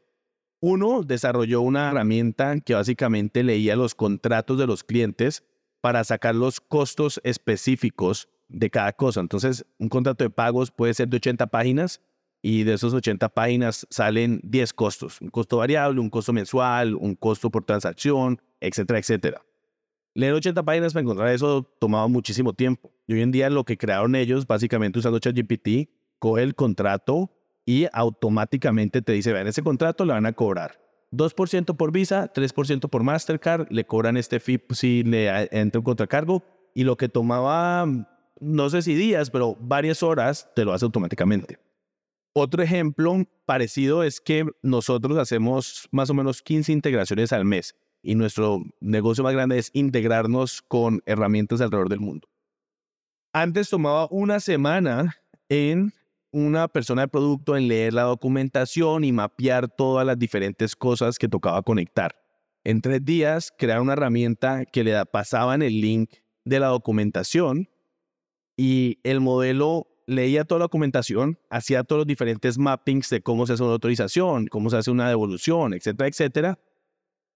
Uno 0.60 1.04
desarrolló 1.04 1.62
una 1.62 1.90
herramienta 1.90 2.60
que 2.60 2.74
básicamente 2.74 3.44
leía 3.44 3.76
los 3.76 3.94
contratos 3.94 4.58
de 4.58 4.68
los 4.68 4.84
clientes 4.84 5.44
para 5.82 6.04
sacar 6.04 6.34
los 6.34 6.60
costos 6.60 7.22
específicos 7.24 8.28
de 8.48 8.70
cada 8.70 8.94
cosa. 8.94 9.20
Entonces, 9.20 9.66
un 9.78 9.90
contrato 9.90 10.24
de 10.24 10.30
pagos 10.30 10.72
puede 10.72 10.94
ser 10.94 11.08
de 11.08 11.18
80 11.18 11.48
páginas 11.48 12.02
y 12.42 12.64
de 12.64 12.74
esos 12.74 12.94
80 12.94 13.30
páginas 13.30 13.88
salen 13.90 14.40
10 14.44 14.74
costos. 14.74 15.20
Un 15.22 15.30
costo 15.30 15.58
variable, 15.58 16.00
un 16.00 16.10
costo 16.10 16.34
mensual, 16.34 16.96
un 16.96 17.16
costo 17.16 17.50
por 17.50 17.66
transacción, 17.66 18.42
etcétera, 18.60 19.00
etcétera. 19.00 19.42
Leer 20.16 20.34
80 20.34 20.64
páginas 20.64 20.94
para 20.94 21.02
encontrar 21.02 21.28
eso 21.28 21.70
tomaba 21.78 22.08
muchísimo 22.08 22.54
tiempo. 22.54 22.90
Y 23.06 23.14
hoy 23.16 23.22
en 23.22 23.32
día 23.32 23.50
lo 23.50 23.66
que 23.66 23.78
crearon 23.78 24.16
ellos, 24.16 24.48
básicamente 24.48 24.98
usando 24.98 25.20
ChatGPT, 25.20 25.90
coge 26.20 26.42
el 26.42 26.56
contrato 26.56 27.30
y 27.66 27.88
automáticamente 27.92 29.02
te 29.02 29.12
dice, 29.12 29.34
vean, 29.34 29.48
ese 29.48 29.62
contrato 29.62 30.06
le 30.06 30.14
van 30.14 30.26
a 30.26 30.32
cobrar 30.32 30.80
2% 31.12 31.76
por 31.76 31.92
Visa, 31.92 32.32
3% 32.34 32.90
por 32.90 33.04
Mastercard, 33.04 33.68
le 33.70 33.86
cobran 33.86 34.16
este 34.16 34.40
fee 34.40 34.62
si 34.72 35.04
le 35.04 35.50
entra 35.52 35.80
un 35.80 35.86
contracargo 35.86 36.44
y 36.74 36.86
lo 36.86 36.96
que 36.96 37.10
tomaba, 37.10 37.86
no 38.40 38.70
sé 38.70 38.84
si 38.84 38.96
días, 38.96 39.30
pero 39.30 39.58
varias 39.60 40.02
horas, 40.02 40.50
te 40.56 40.64
lo 40.64 40.72
hace 40.72 40.86
automáticamente. 40.86 41.60
Otro 42.34 42.64
ejemplo 42.64 43.22
parecido 43.46 44.02
es 44.02 44.22
que 44.22 44.46
nosotros 44.62 45.18
hacemos 45.18 45.90
más 45.92 46.10
o 46.10 46.14
menos 46.14 46.42
15 46.42 46.72
integraciones 46.72 47.34
al 47.34 47.44
mes 47.44 47.76
y 48.06 48.16
nuestro 48.16 48.64
negocio 48.80 49.24
más 49.24 49.34
grande 49.34 49.58
es 49.58 49.72
integrarnos 49.74 50.62
con 50.62 51.02
herramientas 51.08 51.60
alrededor 51.60 51.90
del 51.90 52.00
mundo. 52.00 52.30
Antes 53.34 53.70
tomaba 53.70 54.08
una 54.12 54.40
semana 54.40 55.18
en 55.50 55.92
una 56.32 56.68
persona 56.68 57.04
de 57.04 57.08
producto 57.08 57.58
en 57.58 57.68
leer 57.68 57.94
la 57.94 58.04
documentación 58.04 59.04
y 59.04 59.12
mapear 59.12 59.68
todas 59.68 60.06
las 60.06 60.20
diferentes 60.20 60.76
cosas 60.76 61.18
que 61.18 61.28
tocaba 61.28 61.62
conectar. 61.64 62.16
En 62.64 62.82
tres 62.82 63.04
días, 63.04 63.52
crear 63.58 63.82
una 63.82 63.94
herramienta 63.94 64.66
que 64.66 64.84
le 64.84 65.06
pasaban 65.06 65.62
el 65.62 65.82
link 65.82 66.12
de 66.46 66.60
la 66.60 66.68
documentación 66.68 67.70
y 68.56 69.00
el 69.04 69.20
modelo 69.20 69.88
leía 70.08 70.46
toda 70.46 70.60
la 70.60 70.66
documentación, 70.66 71.40
hacía 71.50 71.84
todos 71.84 72.02
los 72.02 72.08
diferentes 72.08 72.58
mappings 72.58 73.10
de 73.10 73.22
cómo 73.22 73.48
se 73.48 73.54
hace 73.54 73.64
una 73.64 73.74
autorización, 73.74 74.48
cómo 74.48 74.70
se 74.70 74.78
hace 74.78 74.92
una 74.92 75.10
devolución, 75.10 75.74
etcétera, 75.74 76.08
etcétera, 76.08 76.60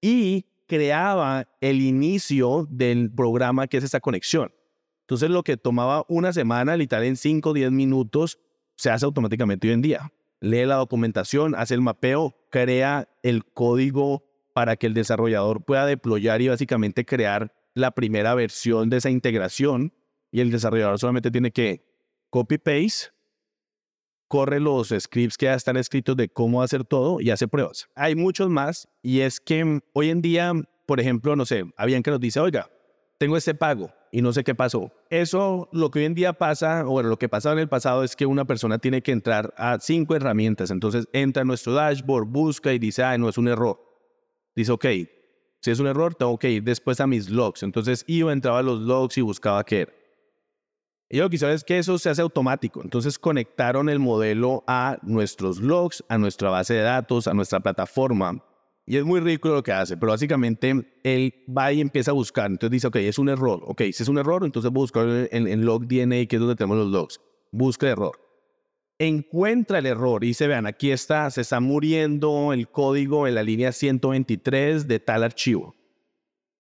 y 0.02 0.46
creaba 0.70 1.48
el 1.60 1.82
inicio 1.82 2.68
del 2.70 3.12
programa 3.12 3.68
que 3.68 3.78
es 3.78 3.84
esta 3.84 4.00
conexión. 4.00 4.54
Entonces 5.02 5.32
lo 5.32 5.44
que 5.44 5.58
tomaba 5.58 6.06
una 6.08 6.32
semana, 6.32 6.78
literal 6.78 7.04
en 7.06 7.18
5 7.18 7.50
o 7.50 7.54
10 7.54 7.72
minutos, 7.72 8.40
se 8.78 8.92
hace 8.92 9.04
automáticamente 9.04 9.68
hoy 9.68 9.74
en 9.74 9.82
día. 9.82 10.14
Lee 10.40 10.66
la 10.66 10.76
documentación, 10.76 11.56
hace 11.56 11.74
el 11.74 11.82
mapeo, 11.82 12.36
crea 12.52 13.10
el 13.24 13.44
código 13.44 14.24
para 14.54 14.76
que 14.76 14.86
el 14.86 14.94
desarrollador 14.94 15.66
pueda 15.66 15.88
deployar 15.88 16.42
y 16.42 16.50
básicamente 16.50 17.04
crear 17.04 17.52
la 17.74 17.92
primera 17.92 18.36
versión 18.36 18.92
de 18.92 18.98
esa 18.98 19.10
integración 19.10 19.92
y 20.32 20.42
el 20.42 20.52
desarrollador 20.52 21.00
solamente 21.00 21.32
tiene 21.32 21.52
que 21.52 21.84
copy-paste, 22.30 23.10
corre 24.30 24.60
los 24.62 24.94
scripts 24.98 25.38
que 25.38 25.48
ya 25.48 25.56
están 25.56 25.76
escritos 25.76 26.16
de 26.16 26.30
cómo 26.30 26.62
hacer 26.62 26.86
todo 26.86 27.20
y 27.20 27.32
hace 27.32 27.48
pruebas. 27.48 27.90
Hay 27.96 28.16
muchos 28.16 28.48
más 28.48 28.88
y 29.02 29.22
es 29.22 29.42
que 29.42 29.82
hoy 29.92 30.10
en 30.10 30.22
día, 30.22 30.54
por 30.86 31.02
ejemplo, 31.02 31.36
no 31.36 31.46
sé, 31.46 31.66
habían 31.76 32.04
que 32.04 32.12
nos 32.12 32.20
dice, 32.22 32.40
oiga, 32.40 32.70
tengo 33.18 33.36
este 33.36 33.56
pago 33.56 33.92
y 34.12 34.22
no 34.22 34.32
sé 34.32 34.44
qué 34.44 34.56
pasó. 34.56 34.92
Eso, 35.10 35.68
lo 35.74 35.90
que 35.92 36.00
hoy 36.00 36.06
en 36.06 36.14
día 36.14 36.34
pasa, 36.34 36.86
o 36.86 36.92
bueno, 36.92 37.10
lo 37.10 37.18
que 37.18 37.28
pasaba 37.28 37.54
en 37.54 37.60
el 37.60 37.68
pasado 37.68 38.04
es 38.04 38.16
que 38.16 38.28
una 38.28 38.46
persona 38.46 38.78
tiene 38.78 39.02
que 39.02 39.12
entrar 39.12 39.54
a 39.58 39.80
cinco 39.80 40.16
herramientas. 40.16 40.70
Entonces 40.70 41.08
entra 41.12 41.42
a 41.42 41.46
nuestro 41.46 41.74
dashboard, 41.74 42.28
busca 42.28 42.72
y 42.72 42.80
dice, 42.80 43.04
ah, 43.04 43.18
no 43.18 43.30
es 43.30 43.38
un 43.38 43.48
error. 43.48 43.82
Dice, 44.56 44.72
ok, 44.72 44.86
si 45.62 45.72
es 45.72 45.80
un 45.80 45.88
error, 45.88 46.14
tengo 46.14 46.38
que 46.38 46.52
ir 46.52 46.64
después 46.64 47.02
a 47.02 47.08
mis 47.08 47.30
logs. 47.30 47.64
Entonces 47.64 48.06
iba, 48.08 48.32
entraba 48.32 48.60
a 48.60 48.64
los 48.64 48.80
logs 48.80 49.18
y 49.18 49.22
buscaba 49.22 49.64
qué 49.66 49.82
era. 49.82 49.99
Yo 51.12 51.24
lo 51.24 51.30
que 51.30 51.38
es 51.38 51.64
que 51.64 51.80
eso 51.80 51.98
se 51.98 52.10
hace 52.10 52.22
automático. 52.22 52.82
Entonces 52.84 53.18
conectaron 53.18 53.90
el 53.90 53.98
modelo 53.98 54.64
a 54.68 55.00
nuestros 55.02 55.60
logs, 55.60 56.04
a 56.08 56.20
nuestra 56.20 56.52
base 56.52 56.76
de 56.76 56.82
datos, 56.82 57.28
a 57.28 57.34
nuestra 57.34 57.60
plataforma. 57.60 58.44
Y 58.86 58.98
es 58.98 59.04
muy 59.04 59.20
rico 59.20 59.50
lo 59.50 59.64
que 59.64 59.72
hace, 59.72 59.98
pero 59.98 60.12
básicamente 60.12 61.00
él 61.04 61.34
va 61.56 61.72
y 61.72 61.82
empieza 61.82 62.12
a 62.12 62.14
buscar. 62.14 62.50
Entonces 62.50 62.72
dice, 62.72 62.88
ok, 62.88 62.96
es 62.98 63.18
un 63.18 63.30
error. 63.30 63.62
Ok, 63.66 63.82
si 63.92 64.04
es 64.04 64.10
un 64.10 64.20
error, 64.20 64.44
entonces 64.44 64.72
busca 64.72 65.02
en, 65.02 65.48
en 65.48 65.66
log 65.66 65.88
DNA, 65.88 66.26
que 66.26 66.36
es 66.36 66.40
donde 66.40 66.56
tenemos 66.56 66.78
los 66.78 66.88
logs. 66.88 67.22
Busca 67.52 67.88
el 67.88 67.94
error. 67.94 68.20
Encuentra 69.00 69.80
el 69.80 69.86
error 69.86 70.24
y 70.24 70.34
se 70.34 70.48
vean, 70.48 70.66
aquí 70.66 70.92
está, 70.92 71.30
se 71.32 71.42
está 71.42 71.60
muriendo 71.60 72.52
el 72.52 72.70
código 72.70 73.28
en 73.28 73.36
la 73.36 73.44
línea 73.44 73.72
123 73.72 74.88
de 74.88 75.00
tal 75.00 75.24
archivo. 75.24 75.76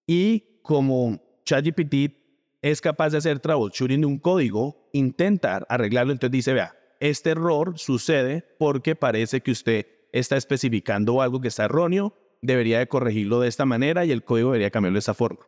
Y 0.07 0.61
como 0.63 1.19
ChatGPT 1.45 2.28
es 2.61 2.81
capaz 2.81 3.11
de 3.11 3.19
hacer 3.19 3.39
troubleshooting 3.39 4.01
de 4.01 4.07
un 4.07 4.19
código, 4.19 4.89
intentar 4.93 5.65
arreglarlo. 5.69 6.11
Entonces 6.11 6.31
dice, 6.31 6.53
vea, 6.53 6.75
este 6.99 7.31
error 7.31 7.77
sucede 7.77 8.45
porque 8.57 8.95
parece 8.95 9.41
que 9.41 9.51
usted 9.51 9.87
está 10.11 10.35
especificando 10.37 11.21
algo 11.21 11.39
que 11.39 11.47
está 11.47 11.65
erróneo, 11.65 12.13
debería 12.41 12.79
de 12.79 12.87
corregirlo 12.87 13.39
de 13.39 13.47
esta 13.47 13.65
manera 13.65 14.05
y 14.05 14.11
el 14.11 14.23
código 14.23 14.49
debería 14.49 14.71
cambiarlo 14.71 14.95
de 14.95 14.99
esa 14.99 15.13
forma. 15.13 15.45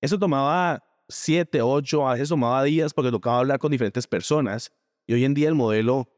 Eso 0.00 0.18
tomaba 0.18 0.84
siete, 1.08 1.62
ocho, 1.62 2.08
a 2.08 2.14
veces 2.14 2.28
tomaba 2.28 2.62
días 2.64 2.94
porque 2.94 3.10
tocaba 3.10 3.38
hablar 3.38 3.58
con 3.58 3.70
diferentes 3.70 4.06
personas 4.06 4.72
y 5.06 5.14
hoy 5.14 5.24
en 5.24 5.34
día 5.34 5.48
el 5.48 5.54
modelo 5.54 6.08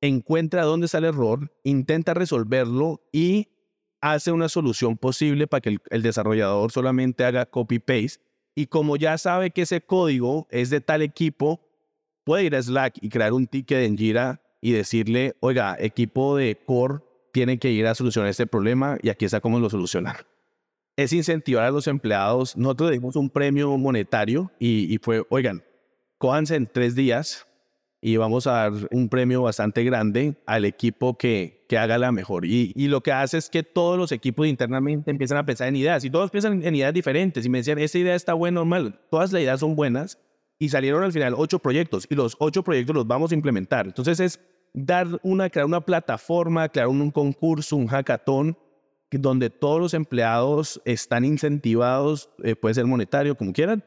encuentra 0.00 0.62
dónde 0.62 0.86
está 0.86 0.98
el 0.98 1.04
error, 1.04 1.52
intenta 1.64 2.14
resolverlo 2.14 3.02
y 3.12 3.48
hace 4.00 4.30
una 4.30 4.48
solución 4.48 4.96
posible 4.96 5.46
para 5.46 5.60
que 5.60 5.70
el, 5.70 5.78
el 5.90 6.02
desarrollador 6.02 6.70
solamente 6.70 7.24
haga 7.24 7.46
copy-paste 7.46 8.27
y 8.58 8.66
como 8.66 8.96
ya 8.96 9.16
sabe 9.18 9.52
que 9.52 9.62
ese 9.62 9.80
código 9.80 10.48
es 10.50 10.68
de 10.68 10.80
tal 10.80 11.02
equipo, 11.02 11.60
puede 12.24 12.42
ir 12.42 12.56
a 12.56 12.60
Slack 12.60 12.98
y 13.00 13.08
crear 13.08 13.32
un 13.32 13.46
ticket 13.46 13.84
en 13.84 13.96
Jira 13.96 14.42
y 14.60 14.72
decirle, 14.72 15.36
oiga, 15.38 15.76
equipo 15.78 16.36
de 16.36 16.58
core 16.66 16.98
tiene 17.32 17.60
que 17.60 17.70
ir 17.70 17.86
a 17.86 17.94
solucionar 17.94 18.30
este 18.30 18.48
problema 18.48 18.98
y 19.00 19.10
aquí 19.10 19.26
está 19.26 19.40
cómo 19.40 19.60
lo 19.60 19.70
solucionar. 19.70 20.26
Es 20.96 21.12
incentivar 21.12 21.66
a 21.66 21.70
los 21.70 21.86
empleados. 21.86 22.56
Nosotros 22.56 22.90
dimos 22.90 23.14
un 23.14 23.30
premio 23.30 23.78
monetario 23.78 24.50
y, 24.58 24.92
y 24.92 24.98
fue, 24.98 25.24
oigan, 25.30 25.62
cójanse 26.18 26.56
en 26.56 26.66
tres 26.66 26.96
días 26.96 27.46
y 28.00 28.16
vamos 28.16 28.46
a 28.46 28.52
dar 28.52 28.72
un 28.90 29.08
premio 29.08 29.42
bastante 29.42 29.82
grande 29.82 30.36
al 30.46 30.64
equipo 30.64 31.18
que, 31.18 31.64
que 31.68 31.78
haga 31.78 31.98
la 31.98 32.12
mejor. 32.12 32.44
Y, 32.44 32.72
y, 32.76 32.88
lo 32.88 33.02
que 33.02 33.12
hace 33.12 33.38
es 33.38 33.50
que 33.50 33.62
todos 33.62 33.98
los 33.98 34.12
equipos 34.12 34.46
internamente 34.46 35.10
empiezan 35.10 35.38
a 35.38 35.44
pensar 35.44 35.68
en 35.68 35.76
ideas 35.76 36.04
y 36.04 36.10
todos 36.10 36.30
piensan 36.30 36.62
en 36.62 36.74
ideas 36.74 36.94
diferentes 36.94 37.44
y 37.44 37.48
me 37.48 37.58
decían, 37.58 37.78
esta 37.78 37.98
idea 37.98 38.14
está 38.14 38.34
buena, 38.34 38.56
normal, 38.56 39.00
todas 39.10 39.32
las 39.32 39.42
ideas 39.42 39.60
son 39.60 39.74
buenas 39.74 40.18
y 40.58 40.68
salieron 40.68 41.02
al 41.02 41.12
final 41.12 41.34
ocho 41.36 41.58
proyectos 41.58 42.06
y 42.08 42.14
los 42.14 42.36
ocho 42.38 42.62
proyectos 42.62 42.94
los 42.94 43.06
vamos 43.06 43.32
a 43.32 43.34
implementar. 43.34 43.86
Entonces 43.86 44.20
es 44.20 44.40
dar 44.72 45.06
una, 45.22 45.50
crear 45.50 45.66
una 45.66 45.80
plataforma, 45.80 46.68
crear 46.68 46.88
un, 46.88 47.00
un 47.00 47.10
concurso, 47.10 47.76
un 47.76 47.88
hackathon 47.88 48.56
donde 49.10 49.50
todos 49.50 49.80
los 49.80 49.94
empleados 49.94 50.80
están 50.84 51.24
incentivados, 51.24 52.30
eh, 52.42 52.54
puede 52.54 52.74
ser 52.74 52.84
monetario, 52.84 53.36
como 53.36 53.52
quieran, 53.52 53.82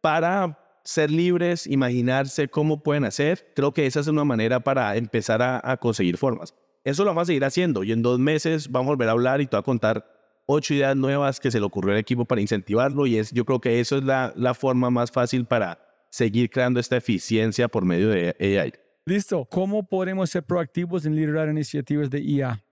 para 0.00 0.58
ser 0.86 1.10
libres, 1.10 1.66
imaginarse 1.66 2.48
cómo 2.48 2.82
pueden 2.82 3.04
hacer. 3.04 3.52
Creo 3.54 3.72
que 3.72 3.86
esa 3.86 4.00
es 4.00 4.06
una 4.06 4.24
manera 4.24 4.60
para 4.60 4.96
empezar 4.96 5.42
a, 5.42 5.76
conseguir 5.78 6.16
formas. 6.16 6.54
Eso 6.84 7.04
lo 7.04 7.10
vamos 7.10 7.22
a 7.22 7.26
seguir 7.26 7.44
haciendo 7.44 7.82
y 7.82 7.92
en 7.92 8.02
dos 8.02 8.18
meses 8.18 8.70
vamos 8.70 8.88
a 8.88 8.92
volver 8.92 9.08
a 9.08 9.12
hablar 9.12 9.40
y 9.40 9.46
te 9.46 9.56
voy 9.56 9.60
a 9.60 9.64
contar 9.64 10.06
ocho 10.46 10.72
ideas 10.72 10.96
nuevas 10.96 11.40
que 11.40 11.50
se 11.50 11.58
le 11.58 11.66
ocurrió 11.66 11.92
al 11.92 11.98
equipo 11.98 12.24
para 12.24 12.40
incentivarlo 12.40 13.06
y 13.06 13.18
es, 13.18 13.32
yo 13.32 13.44
creo 13.44 13.60
que 13.60 13.80
eso 13.80 13.98
es 13.98 14.04
la, 14.04 14.32
la 14.36 14.54
forma 14.54 14.88
más 14.90 15.10
fácil 15.10 15.44
para 15.44 15.80
seguir 16.10 16.48
creando 16.48 16.78
esta 16.78 16.96
eficiencia 16.96 17.66
por 17.66 17.84
medio 17.84 18.08
de 18.08 18.36
AI. 18.38 18.72
Listo. 19.04 19.44
¿Cómo 19.44 19.88
podemos 19.88 20.30
ser 20.30 20.44
proactivos 20.44 21.04
en 21.04 21.16
liderar 21.16 21.48
iniciativas 21.48 22.08
de 22.08 22.20
IA? 22.20 22.64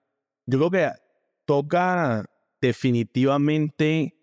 Yo 0.47 0.59
creo 0.59 0.71
que 0.71 0.91
toca 1.45 2.25
definitivamente 2.61 4.15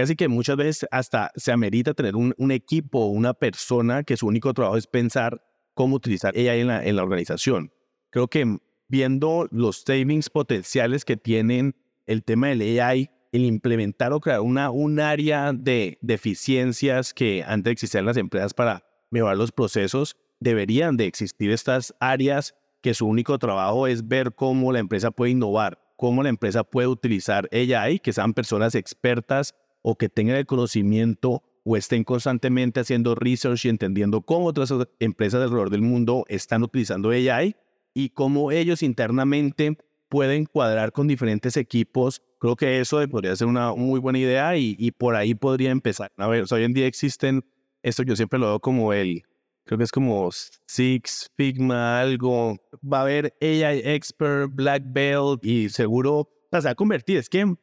casi 0.00 0.16
que 0.16 0.28
muchas 0.28 0.56
veces 0.56 0.88
hasta 0.90 1.30
se 1.36 1.52
amerita 1.52 1.92
tener 1.92 2.16
un, 2.16 2.50
equipo 2.50 3.00
o 3.00 3.08
una 3.08 3.34
persona 3.34 4.02
que 4.02 4.16
su 4.16 4.26
único 4.26 4.54
trabajo 4.54 4.78
es 4.78 4.86
pensar 4.86 5.44
cómo 5.74 5.96
utilizar 5.96 6.34
AI 6.34 6.60
en 6.60 6.68
la, 6.68 6.82
en 6.82 6.96
la 6.96 7.02
organización. 7.02 7.70
Creo 8.08 8.26
que 8.26 8.56
viendo 8.88 9.46
los 9.50 9.82
savings 9.86 10.30
potenciales 10.30 11.04
que 11.04 11.18
tienen 11.18 11.76
el 12.06 12.24
tema 12.24 12.48
del 12.48 12.80
AI, 12.80 13.10
el 13.32 13.44
implementar 13.44 14.14
o 14.14 14.20
crear 14.20 14.40
una, 14.40 14.70
un 14.70 15.00
área 15.00 15.52
de, 15.52 15.98
deficiencias 16.00 17.12
que 17.12 17.44
antes 17.46 17.72
existían 17.72 18.04
en 18.04 18.06
las 18.06 18.16
empresas 18.16 18.54
para 18.54 18.82
mejorar 19.10 19.36
los 19.36 19.52
procesos, 19.52 20.16
deberían 20.38 20.96
de 20.96 21.04
existir 21.04 21.50
estas 21.50 21.94
áreas 22.00 22.54
que 22.80 22.94
su 22.94 23.06
único 23.06 23.38
trabajo 23.38 23.86
es 23.86 24.08
ver 24.08 24.34
cómo 24.34 24.72
la 24.72 24.78
empresa 24.78 25.10
puede 25.10 25.32
innovar, 25.32 25.78
cómo 25.96 26.22
la 26.22 26.30
empresa 26.30 26.64
puede 26.64 26.88
utilizar 26.88 27.50
AI, 27.52 27.98
que 27.98 28.14
sean 28.14 28.32
personas 28.32 28.74
expertas 28.74 29.54
o 29.82 29.96
que 29.96 30.08
tengan 30.08 30.36
el 30.36 30.46
conocimiento 30.46 31.42
o 31.64 31.76
estén 31.76 32.04
constantemente 32.04 32.80
haciendo 32.80 33.14
research 33.14 33.64
y 33.64 33.68
entendiendo 33.68 34.22
cómo 34.22 34.46
otras 34.46 34.72
empresas 34.98 35.42
alrededor 35.42 35.70
del 35.70 35.82
mundo 35.82 36.24
están 36.28 36.62
utilizando 36.62 37.10
AI 37.10 37.54
y 37.94 38.10
cómo 38.10 38.50
ellos 38.50 38.82
internamente 38.82 39.76
pueden 40.08 40.46
cuadrar 40.46 40.92
con 40.92 41.06
diferentes 41.06 41.56
equipos. 41.56 42.22
Creo 42.38 42.56
que 42.56 42.80
eso 42.80 43.06
podría 43.08 43.36
ser 43.36 43.46
una 43.46 43.74
muy 43.74 44.00
buena 44.00 44.18
idea 44.18 44.56
y, 44.56 44.90
por 44.92 45.14
ahí 45.14 45.34
podría 45.34 45.70
empezar. 45.70 46.10
A 46.16 46.26
ver, 46.26 46.44
hoy 46.50 46.64
en 46.64 46.72
día 46.72 46.86
existen, 46.86 47.44
esto 47.82 48.02
yo 48.02 48.16
siempre 48.16 48.38
lo 48.38 48.46
veo 48.46 48.60
como 48.60 48.92
el, 48.92 49.22
creo 49.64 49.78
que 49.78 49.84
es 49.84 49.92
como 49.92 50.30
Six 50.66 51.30
Figma, 51.36 52.00
algo. 52.00 52.56
Va 52.82 52.98
a 52.98 53.02
haber 53.02 53.34
AI 53.42 53.82
Expert, 53.84 54.50
Black 54.54 54.82
Belt 54.86 55.44
y 55.44 55.68
seguro 55.68 56.28
o 56.52 56.60
sea, 56.60 56.72
a 56.72 56.74
convertir. 56.74 57.18
Es 57.18 57.28
que 57.28 57.54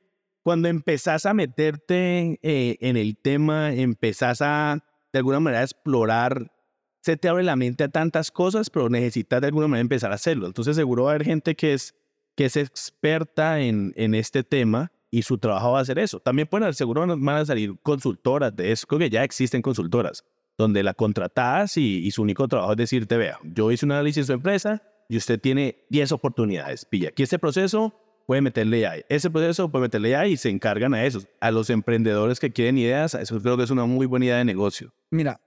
cuando 0.48 0.70
empezás 0.70 1.26
a 1.26 1.34
meterte 1.34 2.40
eh, 2.42 2.78
en 2.80 2.96
el 2.96 3.18
tema, 3.18 3.74
empezás 3.74 4.42
a 4.42 4.82
de 5.12 5.20
alguna 5.20 5.42
manera 5.42 5.62
explorar, 5.62 6.54
se 7.02 7.18
te 7.18 7.28
abre 7.28 7.44
la 7.44 7.58
mente 7.58 7.84
a 7.84 7.90
tantas 7.90 8.32
cosas, 8.32 8.70
pero 8.70 8.88
necesitas 8.88 9.42
de 9.42 9.48
alguna 9.48 9.68
manera 9.68 9.82
empezar 9.82 10.14
a 10.14 10.16
hacerlo. 10.16 10.48
Entonces 10.48 10.78
seguro 10.78 11.04
va 11.04 11.10
a 11.12 11.16
haber 11.16 11.26
gente 11.26 11.54
que 11.58 11.74
es, 11.74 11.96
que 12.38 12.46
es 12.46 12.56
experta 12.56 13.60
en, 13.60 13.92
en 13.98 14.16
este 14.16 14.42
tema 14.42 14.94
y 15.12 15.24
su 15.24 15.38
trabajo 15.38 15.74
va 15.74 15.82
a 15.82 15.86
ser 15.86 16.00
eso. 16.00 16.22
También 16.22 16.48
pueden, 16.48 16.74
seguro 16.74 17.06
van 17.06 17.28
a 17.36 17.46
salir 17.46 17.76
consultoras 17.84 18.56
de 18.56 18.72
eso, 18.72 18.88
creo 18.88 19.00
que 19.00 19.10
ya 19.10 19.26
existen 19.26 19.62
consultoras, 19.62 20.24
donde 20.58 20.82
la 20.82 20.94
contratás 20.94 21.76
y, 21.76 21.98
y 22.08 22.12
su 22.12 22.22
único 22.22 22.48
trabajo 22.48 22.72
es 22.72 22.78
decirte, 22.78 23.18
vea, 23.18 23.38
yo 23.44 23.70
hice 23.70 23.86
un 23.86 23.92
análisis 23.92 24.24
de 24.24 24.28
su 24.28 24.34
empresa 24.34 24.82
y 25.10 25.18
usted 25.18 25.42
tiene 25.42 25.84
10 25.90 26.14
oportunidades. 26.14 26.86
Pilla, 26.86 27.10
aquí 27.10 27.24
este 27.24 27.38
proceso 27.38 27.94
puede 28.28 28.42
meterle 28.42 28.86
AI. 28.86 29.06
Ese 29.08 29.32
proceso 29.32 29.72
puede 29.72 29.84
meterle 29.84 30.16
AI 30.16 30.34
y 30.34 30.38
se 30.38 30.50
encargan 30.50 30.94
a 30.94 31.04
eso. 31.06 31.22
A 31.40 31.50
los 31.50 31.70
emprendedores 31.70 32.40
que 32.40 32.52
quieren 32.52 32.78
ideas, 32.78 33.16
eso 33.16 33.42
creo 33.42 33.58
que 33.58 33.64
es 33.64 33.72
una 33.72 33.86
muy 33.86 34.06
buena 34.06 34.26
idea 34.26 34.38
de 34.38 34.46
negocio. 34.46 34.94
Mira, 35.10 35.42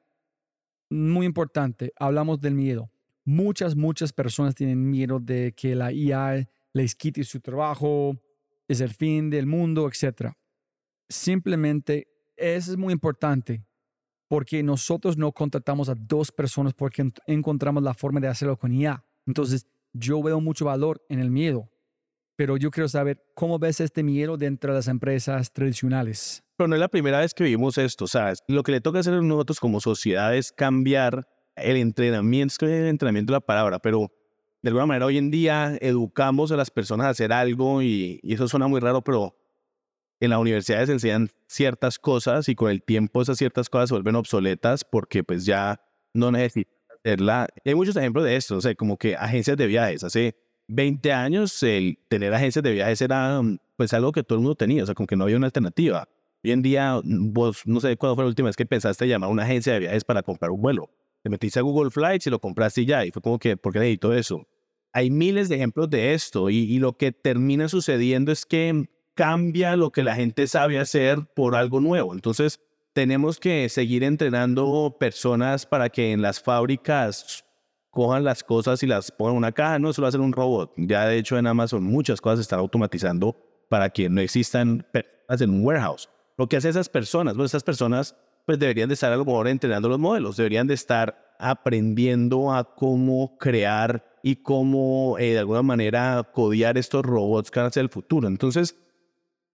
muy 0.88 1.26
importante, 1.26 1.92
hablamos 1.96 2.40
del 2.40 2.54
miedo. 2.54 2.90
Muchas, 3.24 3.76
muchas 3.76 4.14
personas 4.14 4.54
tienen 4.54 4.90
miedo 4.90 5.20
de 5.20 5.52
que 5.54 5.76
la 5.76 5.92
IA 5.92 6.48
les 6.72 6.94
quite 6.94 7.22
su 7.22 7.38
trabajo, 7.40 8.18
es 8.66 8.80
el 8.80 8.94
fin 8.94 9.28
del 9.28 9.46
mundo, 9.46 9.86
etc. 9.86 10.32
Simplemente, 11.06 12.08
eso 12.34 12.72
es 12.72 12.78
muy 12.78 12.94
importante 12.94 13.62
porque 14.26 14.62
nosotros 14.62 15.18
no 15.18 15.32
contratamos 15.32 15.90
a 15.90 15.94
dos 15.94 16.32
personas 16.32 16.72
porque 16.72 17.12
encontramos 17.26 17.82
la 17.82 17.92
forma 17.92 18.20
de 18.20 18.28
hacerlo 18.28 18.56
con 18.56 18.72
IA. 18.72 19.04
Entonces, 19.26 19.66
yo 19.92 20.22
veo 20.22 20.40
mucho 20.40 20.64
valor 20.64 21.04
en 21.10 21.18
el 21.18 21.30
miedo 21.30 21.68
pero 22.40 22.56
yo 22.56 22.70
quiero 22.70 22.88
saber 22.88 23.22
cómo 23.34 23.58
ves 23.58 23.80
este 23.80 24.02
miedo 24.02 24.38
dentro 24.38 24.72
de 24.72 24.78
las 24.78 24.88
empresas 24.88 25.52
tradicionales. 25.52 26.42
Pero 26.56 26.68
no 26.68 26.74
es 26.74 26.80
la 26.80 26.88
primera 26.88 27.18
vez 27.18 27.34
que 27.34 27.44
vivimos 27.44 27.76
esto, 27.76 28.06
¿sabes? 28.06 28.42
Lo 28.48 28.62
que 28.62 28.72
le 28.72 28.80
toca 28.80 29.00
hacer 29.00 29.12
a 29.12 29.20
nosotros 29.20 29.60
como 29.60 29.78
sociedad 29.78 30.34
es 30.34 30.50
cambiar 30.50 31.28
el 31.54 31.76
entrenamiento, 31.76 32.52
es 32.52 32.56
que 32.56 32.64
el 32.64 32.86
entrenamiento 32.86 33.30
es 33.30 33.34
la 33.34 33.40
palabra, 33.42 33.78
pero 33.78 34.10
de 34.62 34.70
alguna 34.70 34.86
manera 34.86 35.04
hoy 35.04 35.18
en 35.18 35.30
día 35.30 35.76
educamos 35.82 36.50
a 36.50 36.56
las 36.56 36.70
personas 36.70 37.08
a 37.08 37.10
hacer 37.10 37.30
algo 37.30 37.82
y, 37.82 38.20
eso 38.22 38.48
suena 38.48 38.68
muy 38.68 38.80
raro, 38.80 39.04
pero 39.04 39.36
en 40.18 40.30
las 40.30 40.38
universidades 40.38 40.88
enseñan 40.88 41.28
ciertas 41.46 41.98
cosas 41.98 42.48
y 42.48 42.54
con 42.54 42.70
el 42.70 42.82
tiempo 42.82 43.20
esas 43.20 43.36
ciertas 43.36 43.68
cosas 43.68 43.90
se 43.90 43.96
vuelven 43.96 44.16
obsoletas 44.16 44.82
porque 44.82 45.22
pues 45.22 45.44
ya 45.44 45.78
no 46.14 46.32
necesitan 46.32 46.72
hacerla. 47.04 47.48
hay 47.66 47.74
muchos 47.74 47.96
ejemplos 47.96 48.24
de 48.24 48.36
esto, 48.36 48.56
o 48.56 48.60
sea, 48.62 48.74
como 48.74 48.96
que 48.96 49.14
agencias 49.14 49.58
de 49.58 49.66
viajes. 49.66 50.04
Hace 50.04 50.36
20 50.70 51.12
años 51.12 51.62
el 51.62 51.98
tener 52.08 52.32
agencias 52.32 52.62
de 52.62 52.72
viajes 52.72 53.00
era 53.00 53.40
pues 53.76 53.92
algo 53.92 54.12
que 54.12 54.22
todo 54.22 54.38
el 54.38 54.42
mundo 54.42 54.54
tenía, 54.54 54.82
o 54.82 54.86
sea, 54.86 54.94
como 54.94 55.06
que 55.06 55.16
no 55.16 55.24
había 55.24 55.36
una 55.36 55.46
alternativa. 55.46 56.08
Hoy 56.44 56.52
en 56.52 56.62
día, 56.62 57.00
vos 57.04 57.62
no 57.66 57.80
sé 57.80 57.96
cuándo 57.96 58.14
fue 58.14 58.24
la 58.24 58.28
última 58.28 58.48
vez 58.48 58.56
que 58.56 58.66
pensaste 58.66 59.06
llamar 59.06 59.28
a 59.28 59.32
una 59.32 59.42
agencia 59.42 59.72
de 59.74 59.80
viajes 59.80 60.04
para 60.04 60.22
comprar 60.22 60.50
un 60.50 60.60
vuelo. 60.60 60.90
Te 61.22 61.28
metiste 61.28 61.58
a 61.58 61.62
Google 61.62 61.90
Flights 61.90 62.26
y 62.26 62.30
lo 62.30 62.38
compraste 62.38 62.82
y 62.82 62.86
ya, 62.86 63.04
y 63.04 63.10
fue 63.10 63.20
como 63.20 63.38
que, 63.38 63.56
¿por 63.56 63.72
qué 63.72 63.80
necesito 63.80 64.14
eso? 64.14 64.46
Hay 64.92 65.10
miles 65.10 65.48
de 65.48 65.56
ejemplos 65.56 65.90
de 65.90 66.14
esto 66.14 66.50
y, 66.50 66.58
y 66.58 66.78
lo 66.78 66.96
que 66.96 67.12
termina 67.12 67.68
sucediendo 67.68 68.32
es 68.32 68.46
que 68.46 68.88
cambia 69.14 69.76
lo 69.76 69.90
que 69.90 70.02
la 70.02 70.14
gente 70.14 70.46
sabe 70.46 70.78
hacer 70.78 71.26
por 71.34 71.54
algo 71.54 71.80
nuevo. 71.80 72.14
Entonces, 72.14 72.60
tenemos 72.92 73.38
que 73.38 73.68
seguir 73.68 74.02
entrenando 74.02 74.96
personas 74.98 75.66
para 75.66 75.88
que 75.90 76.12
en 76.12 76.22
las 76.22 76.40
fábricas 76.40 77.44
cojan 77.90 78.24
las 78.24 78.42
cosas 78.42 78.82
y 78.82 78.86
las 78.86 79.10
pongan 79.10 79.32
en 79.34 79.38
una 79.38 79.52
caja, 79.52 79.78
no 79.78 79.92
solo 79.92 80.08
hacer 80.08 80.20
un 80.20 80.32
robot. 80.32 80.72
Ya 80.76 81.06
de 81.06 81.18
hecho 81.18 81.36
en 81.38 81.46
Amazon 81.46 81.82
muchas 81.82 82.20
cosas 82.20 82.38
se 82.38 82.42
están 82.42 82.60
automatizando 82.60 83.36
para 83.68 83.90
que 83.90 84.08
no 84.08 84.20
existan 84.20 84.86
personas 84.92 85.40
en 85.40 85.50
un 85.50 85.64
warehouse. 85.64 86.08
Lo 86.36 86.48
que 86.48 86.56
hacen 86.56 86.70
esas 86.70 86.88
personas, 86.88 87.34
bueno, 87.34 87.46
esas 87.46 87.62
personas 87.62 88.16
pues 88.46 88.58
deberían 88.58 88.88
de 88.88 88.94
estar 88.94 89.12
a 89.12 89.16
lo 89.16 89.24
mejor 89.24 89.48
entrenando 89.48 89.88
los 89.88 89.98
modelos, 89.98 90.36
deberían 90.36 90.66
de 90.66 90.74
estar 90.74 91.36
aprendiendo 91.38 92.52
a 92.52 92.74
cómo 92.74 93.36
crear 93.38 94.04
y 94.22 94.36
cómo 94.36 95.16
eh, 95.18 95.32
de 95.32 95.38
alguna 95.38 95.62
manera 95.62 96.22
codiar 96.32 96.76
estos 96.78 97.04
robots 97.04 97.50
que 97.50 97.60
van 97.60 97.68
a 97.68 97.72
ser 97.72 97.82
el 97.82 97.88
futuro. 97.88 98.28
Entonces, 98.28 98.76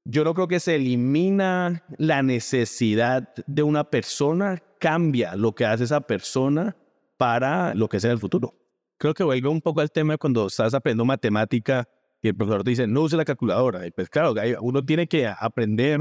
yo 0.04 0.24
no 0.24 0.34
creo 0.34 0.48
que 0.48 0.60
se 0.60 0.76
elimina 0.76 1.82
la 1.98 2.22
necesidad 2.22 3.28
de 3.46 3.62
una 3.62 3.84
persona, 3.84 4.62
cambia 4.78 5.34
lo 5.36 5.54
que 5.54 5.66
hace 5.66 5.84
esa 5.84 6.00
persona 6.00 6.76
para 7.16 7.74
lo 7.74 7.88
que 7.88 8.00
sea 8.00 8.12
el 8.12 8.18
futuro. 8.18 8.54
Creo 8.98 9.14
que 9.14 9.24
vuelve 9.24 9.48
un 9.48 9.60
poco 9.60 9.80
al 9.80 9.90
tema 9.90 10.16
cuando 10.16 10.46
estás 10.46 10.74
aprendiendo 10.74 11.04
matemática 11.04 11.88
y 12.22 12.28
el 12.28 12.34
profesor 12.34 12.64
te 12.64 12.70
dice, 12.70 12.86
no 12.86 13.02
use 13.02 13.16
la 13.16 13.24
calculadora. 13.24 13.86
Y 13.86 13.90
pues 13.90 14.08
claro, 14.08 14.34
uno 14.60 14.84
tiene 14.84 15.06
que 15.06 15.26
aprender 15.26 16.00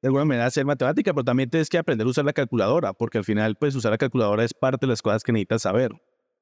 de 0.00 0.08
alguna 0.08 0.24
manera 0.24 0.46
hacer 0.46 0.64
matemática, 0.64 1.12
pero 1.12 1.24
también 1.24 1.50
tienes 1.50 1.68
que 1.68 1.78
aprender 1.78 2.06
a 2.06 2.10
usar 2.10 2.24
la 2.24 2.32
calculadora, 2.32 2.92
porque 2.92 3.18
al 3.18 3.24
final, 3.24 3.56
pues 3.56 3.74
usar 3.74 3.90
la 3.90 3.98
calculadora 3.98 4.44
es 4.44 4.54
parte 4.54 4.86
de 4.86 4.90
las 4.90 5.02
cosas 5.02 5.24
que 5.24 5.32
necesitas 5.32 5.62
saber. 5.62 5.90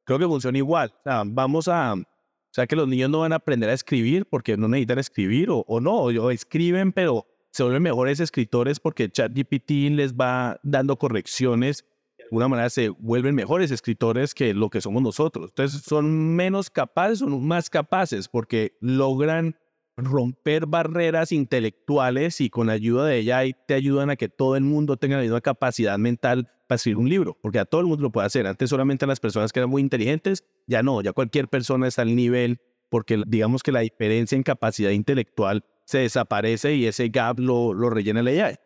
Creo 0.04 0.18
que 0.18 0.26
funciona 0.26 0.58
igual. 0.58 0.92
O 0.98 1.02
sea, 1.02 1.22
vamos 1.26 1.68
a, 1.68 1.94
o 1.94 2.04
sea, 2.52 2.66
que 2.66 2.76
los 2.76 2.86
niños 2.86 3.10
no 3.10 3.20
van 3.20 3.32
a 3.32 3.36
aprender 3.36 3.70
a 3.70 3.72
escribir 3.72 4.26
porque 4.26 4.56
no 4.56 4.68
necesitan 4.68 4.98
escribir 4.98 5.50
o, 5.50 5.64
o 5.66 5.80
no, 5.80 5.94
o 5.94 6.30
escriben, 6.30 6.92
pero 6.92 7.26
se 7.50 7.62
vuelven 7.62 7.82
mejores 7.82 8.20
escritores 8.20 8.78
porque 8.78 9.10
ChatGPT 9.10 9.70
les 9.92 10.14
va 10.14 10.60
dando 10.62 10.98
correcciones. 10.98 11.86
Alguna 12.30 12.48
manera 12.48 12.70
se 12.70 12.88
vuelven 12.88 13.34
mejores 13.34 13.70
escritores 13.70 14.34
que 14.34 14.54
lo 14.54 14.70
que 14.70 14.80
somos 14.80 15.02
nosotros. 15.02 15.50
Entonces 15.50 15.82
son 15.82 16.34
menos 16.34 16.70
capaces, 16.70 17.20
son 17.20 17.46
más 17.46 17.70
capaces 17.70 18.28
porque 18.28 18.76
logran 18.80 19.56
romper 19.96 20.66
barreras 20.66 21.32
intelectuales 21.32 22.40
y 22.40 22.50
con 22.50 22.68
ayuda 22.68 23.06
de 23.06 23.18
ella 23.18 23.40
te 23.66 23.74
ayudan 23.74 24.10
a 24.10 24.16
que 24.16 24.28
todo 24.28 24.56
el 24.56 24.64
mundo 24.64 24.96
tenga 24.96 25.16
la 25.16 25.22
misma 25.22 25.40
capacidad 25.40 25.98
mental 25.98 26.50
para 26.66 26.76
escribir 26.76 26.98
un 26.98 27.08
libro, 27.08 27.38
porque 27.40 27.58
a 27.58 27.64
todo 27.64 27.80
el 27.80 27.86
mundo 27.86 28.02
lo 28.02 28.12
puede 28.12 28.26
hacer. 28.26 28.46
Antes 28.46 28.68
solamente 28.70 29.04
a 29.04 29.08
las 29.08 29.20
personas 29.20 29.52
que 29.52 29.60
eran 29.60 29.70
muy 29.70 29.80
inteligentes, 29.80 30.44
ya 30.66 30.82
no, 30.82 31.00
ya 31.00 31.12
cualquier 31.12 31.48
persona 31.48 31.88
está 31.88 32.02
al 32.02 32.14
nivel, 32.14 32.60
porque 32.90 33.22
digamos 33.26 33.62
que 33.62 33.72
la 33.72 33.80
diferencia 33.80 34.36
en 34.36 34.42
capacidad 34.42 34.90
intelectual 34.90 35.64
se 35.84 35.98
desaparece 35.98 36.74
y 36.74 36.86
ese 36.86 37.08
gap 37.08 37.38
lo, 37.38 37.72
lo 37.72 37.88
rellena 37.88 38.22
la 38.22 38.30
AI. 38.30 38.56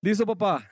Listo, 0.00 0.26
papá. 0.26 0.71